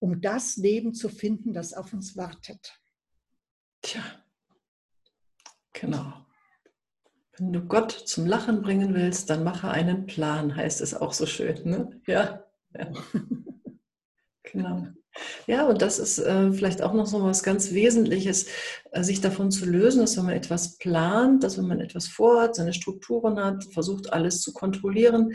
um 0.02 0.20
das 0.20 0.56
Leben 0.56 0.94
zu 0.94 1.08
finden, 1.08 1.52
das 1.52 1.72
auf 1.74 1.92
uns 1.92 2.16
wartet. 2.16 2.76
Tja, 3.82 4.02
genau. 5.72 6.26
Wenn 7.38 7.52
du 7.52 7.64
Gott 7.64 7.92
zum 7.92 8.26
Lachen 8.26 8.62
bringen 8.62 8.94
willst, 8.94 9.30
dann 9.30 9.44
mache 9.44 9.70
einen 9.70 10.06
Plan, 10.06 10.56
heißt 10.56 10.80
es 10.80 10.92
auch 10.92 11.12
so 11.12 11.24
schön. 11.24 11.62
Ne? 11.64 12.00
Ja, 12.06 12.44
ja. 12.74 12.92
genau. 14.52 14.86
Ja, 15.46 15.66
und 15.66 15.82
das 15.82 15.98
ist 15.98 16.18
äh, 16.18 16.52
vielleicht 16.52 16.82
auch 16.82 16.94
noch 16.94 17.06
so 17.06 17.22
was 17.22 17.42
ganz 17.42 17.72
Wesentliches, 17.72 18.46
äh, 18.92 19.02
sich 19.02 19.20
davon 19.20 19.50
zu 19.50 19.66
lösen, 19.66 20.00
dass 20.00 20.16
wenn 20.16 20.24
man 20.24 20.34
etwas 20.34 20.78
plant, 20.78 21.44
dass 21.44 21.58
wenn 21.58 21.66
man 21.66 21.80
etwas 21.80 22.08
vorhat, 22.08 22.54
seine 22.54 22.72
Strukturen 22.72 23.38
hat, 23.38 23.64
versucht 23.72 24.12
alles 24.12 24.40
zu 24.40 24.52
kontrollieren, 24.52 25.34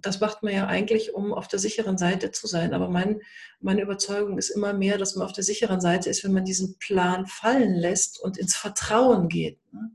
das 0.00 0.20
macht 0.20 0.42
man 0.42 0.52
ja 0.52 0.66
eigentlich, 0.66 1.14
um 1.14 1.32
auf 1.32 1.48
der 1.48 1.58
sicheren 1.58 1.98
Seite 1.98 2.30
zu 2.30 2.46
sein. 2.46 2.74
Aber 2.74 2.88
mein, 2.88 3.20
meine 3.60 3.82
Überzeugung 3.82 4.38
ist 4.38 4.50
immer 4.50 4.72
mehr, 4.72 4.98
dass 4.98 5.16
man 5.16 5.26
auf 5.26 5.32
der 5.32 5.42
sicheren 5.42 5.80
Seite 5.80 6.10
ist, 6.10 6.22
wenn 6.22 6.32
man 6.32 6.44
diesen 6.44 6.78
Plan 6.78 7.26
fallen 7.26 7.74
lässt 7.74 8.20
und 8.20 8.36
ins 8.36 8.54
Vertrauen 8.54 9.28
geht. 9.28 9.58
Ne? 9.72 9.90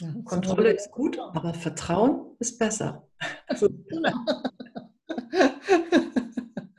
Ja, 0.00 0.14
Kontrolle 0.24 0.72
ist 0.72 0.92
gut, 0.92 1.18
aber 1.18 1.54
Vertrauen 1.54 2.36
ist 2.38 2.58
besser. 2.58 3.08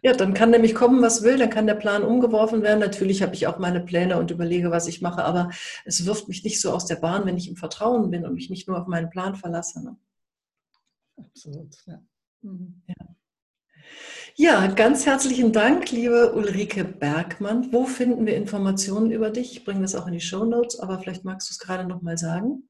ja, 0.01 0.13
dann 0.13 0.33
kann 0.33 0.49
nämlich 0.49 0.73
kommen, 0.73 1.01
was 1.01 1.23
will, 1.23 1.37
dann 1.37 1.49
kann 1.49 1.67
der 1.67 1.75
Plan 1.75 2.03
umgeworfen 2.03 2.63
werden. 2.63 2.79
Natürlich 2.79 3.21
habe 3.21 3.35
ich 3.35 3.47
auch 3.47 3.59
meine 3.59 3.81
Pläne 3.81 4.17
und 4.17 4.31
überlege, 4.31 4.71
was 4.71 4.87
ich 4.87 5.01
mache, 5.01 5.23
aber 5.23 5.51
es 5.85 6.05
wirft 6.05 6.27
mich 6.27 6.43
nicht 6.43 6.59
so 6.59 6.71
aus 6.71 6.85
der 6.85 6.95
Bahn, 6.95 7.25
wenn 7.25 7.37
ich 7.37 7.47
im 7.47 7.55
Vertrauen 7.55 8.09
bin 8.09 8.25
und 8.25 8.33
mich 8.33 8.49
nicht 8.49 8.67
nur 8.67 8.79
auf 8.79 8.87
meinen 8.87 9.11
Plan 9.11 9.35
verlasse. 9.35 9.83
Ne? 9.83 9.97
Absolut, 11.17 11.75
ja. 11.85 12.01
Mhm. 12.41 12.81
ja. 12.87 12.95
Ja, 14.35 14.67
ganz 14.67 15.05
herzlichen 15.05 15.51
Dank, 15.51 15.91
liebe 15.91 16.33
Ulrike 16.33 16.85
Bergmann. 16.85 17.73
Wo 17.73 17.85
finden 17.85 18.25
wir 18.25 18.37
Informationen 18.37 19.11
über 19.11 19.29
dich? 19.29 19.51
Ich 19.51 19.65
bringe 19.65 19.81
das 19.81 19.93
auch 19.93 20.07
in 20.07 20.13
die 20.13 20.21
Show 20.21 20.45
Notes, 20.45 20.79
aber 20.79 20.99
vielleicht 20.99 21.25
magst 21.25 21.49
du 21.49 21.53
es 21.53 21.59
gerade 21.59 21.85
noch 21.87 22.01
mal 22.01 22.17
sagen. 22.17 22.69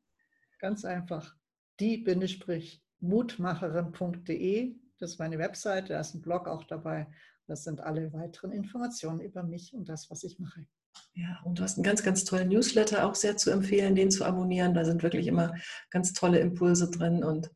Ganz 0.60 0.84
einfach. 0.84 1.34
Die-mutmacherin.de, 1.80 4.76
das 5.02 5.12
ist 5.12 5.20
meine 5.20 5.40
Webseite, 5.40 5.94
da 5.94 6.00
ist 6.00 6.14
ein 6.14 6.22
Blog 6.22 6.48
auch 6.48 6.64
dabei. 6.64 7.08
Das 7.48 7.64
sind 7.64 7.82
alle 7.82 8.14
weiteren 8.14 8.52
Informationen 8.52 9.20
über 9.20 9.44
mich 9.44 9.74
und 9.74 9.90
das, 9.90 10.10
was 10.10 10.24
ich 10.24 10.40
mache. 10.40 10.66
Ja, 11.14 11.42
und 11.44 11.60
du 11.60 11.64
hast 11.64 11.78
einen 11.78 11.84
ganz, 11.84 12.04
ganz 12.04 12.24
tollen 12.24 12.50
Newsletter, 12.50 13.06
auch 13.06 13.16
sehr 13.16 13.36
zu 13.38 13.50
empfehlen, 13.52 13.96
den 13.96 14.12
zu 14.12 14.24
abonnieren. 14.24 14.74
Da 14.74 14.86
sind 14.86 15.04
wirklich 15.04 15.28
immer 15.28 15.54
ganz 15.90 16.14
tolle 16.14 16.40
Impulse 16.40 16.90
drin 16.90 17.24
und 17.24 17.50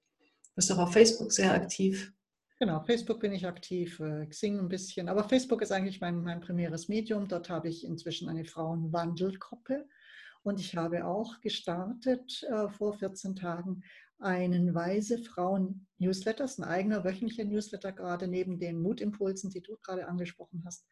bist 0.55 0.71
auch 0.71 0.77
auf 0.79 0.93
Facebook 0.93 1.31
sehr 1.31 1.53
aktiv. 1.53 2.13
Genau, 2.57 2.81
Facebook 2.81 3.19
bin 3.19 3.33
ich 3.33 3.45
aktiv, 3.45 3.99
äh, 3.99 4.25
Xing 4.27 4.59
ein 4.59 4.69
bisschen, 4.69 5.09
aber 5.09 5.25
Facebook 5.25 5.61
ist 5.61 5.73
eigentlich 5.73 5.99
mein, 5.99 6.21
mein 6.21 6.39
primäres 6.39 6.87
Medium. 6.87 7.27
Dort 7.27 7.49
habe 7.49 7.67
ich 7.67 7.85
inzwischen 7.85 8.29
eine 8.29 8.45
Frauenwandelgruppe 8.45 9.85
und 10.43 10.59
ich 10.61 10.77
habe 10.77 11.05
auch 11.05 11.41
gestartet 11.41 12.43
äh, 12.43 12.69
vor 12.69 12.93
14 12.93 13.35
Tagen 13.35 13.83
einen 14.19 14.73
Weise 14.73 15.19
Frauen 15.19 15.87
Newsletter, 15.97 16.45
ein 16.57 16.63
eigener 16.63 17.03
wöchentlicher 17.03 17.45
Newsletter 17.45 17.91
gerade 17.91 18.27
neben 18.27 18.59
den 18.59 18.81
Mutimpulsen, 18.81 19.49
die 19.49 19.61
du 19.61 19.77
gerade 19.81 20.07
angesprochen 20.07 20.63
hast. 20.65 20.87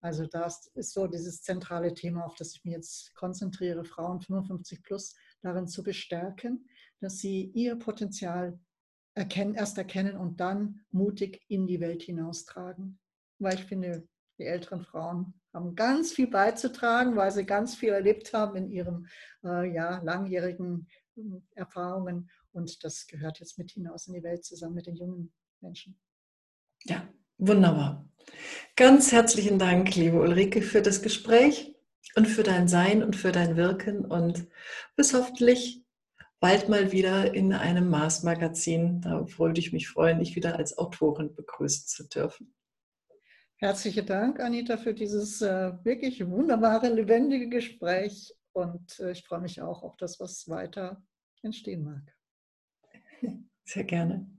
Also 0.00 0.26
das 0.26 0.66
ist 0.74 0.92
so 0.92 1.06
dieses 1.06 1.42
zentrale 1.42 1.94
Thema, 1.94 2.24
auf 2.24 2.34
das 2.34 2.56
ich 2.56 2.64
mich 2.64 2.74
jetzt 2.74 3.14
konzentriere, 3.14 3.84
Frauen 3.84 4.20
55 4.20 4.82
plus 4.82 5.14
darin 5.42 5.68
zu 5.68 5.82
bestärken, 5.82 6.68
dass 7.00 7.18
sie 7.18 7.52
ihr 7.54 7.76
Potenzial 7.76 8.58
erkennen, 9.14 9.54
erst 9.54 9.78
erkennen 9.78 10.16
und 10.16 10.40
dann 10.40 10.80
mutig 10.90 11.42
in 11.48 11.66
die 11.66 11.80
Welt 11.80 12.02
hinaustragen. 12.02 12.98
Weil 13.38 13.54
ich 13.54 13.64
finde, 13.64 14.08
die 14.38 14.44
älteren 14.44 14.82
Frauen 14.82 15.34
haben 15.52 15.74
ganz 15.74 16.12
viel 16.12 16.28
beizutragen, 16.28 17.16
weil 17.16 17.30
sie 17.30 17.44
ganz 17.44 17.74
viel 17.74 17.90
erlebt 17.90 18.32
haben 18.32 18.56
in 18.56 18.70
ihren 18.70 19.08
äh, 19.44 19.72
ja, 19.72 20.00
langjährigen 20.02 20.88
äh, 21.16 21.20
Erfahrungen. 21.54 22.30
Und 22.52 22.84
das 22.84 23.06
gehört 23.06 23.40
jetzt 23.40 23.58
mit 23.58 23.70
hinaus 23.70 24.06
in 24.06 24.14
die 24.14 24.22
Welt 24.22 24.44
zusammen 24.44 24.74
mit 24.74 24.86
den 24.86 24.96
jungen 24.96 25.32
Menschen. 25.60 25.98
Ja, 26.84 27.08
wunderbar. 27.38 28.08
Ganz 28.76 29.12
herzlichen 29.12 29.58
Dank, 29.58 29.94
liebe 29.94 30.20
Ulrike, 30.20 30.62
für 30.62 30.82
das 30.82 31.02
Gespräch 31.02 31.74
und 32.14 32.26
für 32.26 32.42
dein 32.42 32.68
Sein 32.68 33.02
und 33.02 33.16
für 33.16 33.32
dein 33.32 33.56
Wirken. 33.56 34.04
Und 34.04 34.46
bis 34.96 35.14
hoffentlich 35.14 35.84
bald 36.40 36.68
mal 36.68 36.92
wieder 36.92 37.34
in 37.34 37.52
einem 37.52 37.88
Mars-Magazin. 37.88 39.00
Da 39.00 39.26
würde 39.38 39.60
ich 39.60 39.72
mich 39.72 39.88
freuen, 39.88 40.18
dich 40.18 40.34
wieder 40.34 40.56
als 40.56 40.76
Autorin 40.76 41.34
begrüßen 41.34 41.86
zu 41.86 42.08
dürfen. 42.08 42.54
Herzlichen 43.56 44.06
Dank, 44.06 44.40
Anita, 44.40 44.76
für 44.76 44.92
dieses 44.92 45.40
äh, 45.40 45.72
wirklich 45.84 46.26
wunderbare, 46.26 46.88
lebendige 46.88 47.48
Gespräch. 47.48 48.34
Und 48.52 48.98
äh, 48.98 49.12
ich 49.12 49.24
freue 49.24 49.40
mich 49.40 49.62
auch 49.62 49.84
auf 49.84 49.96
das, 49.96 50.18
was 50.18 50.48
weiter 50.48 51.00
entstehen 51.42 51.84
mag. 51.84 52.12
Sehr 53.64 53.84
gerne. 53.84 54.31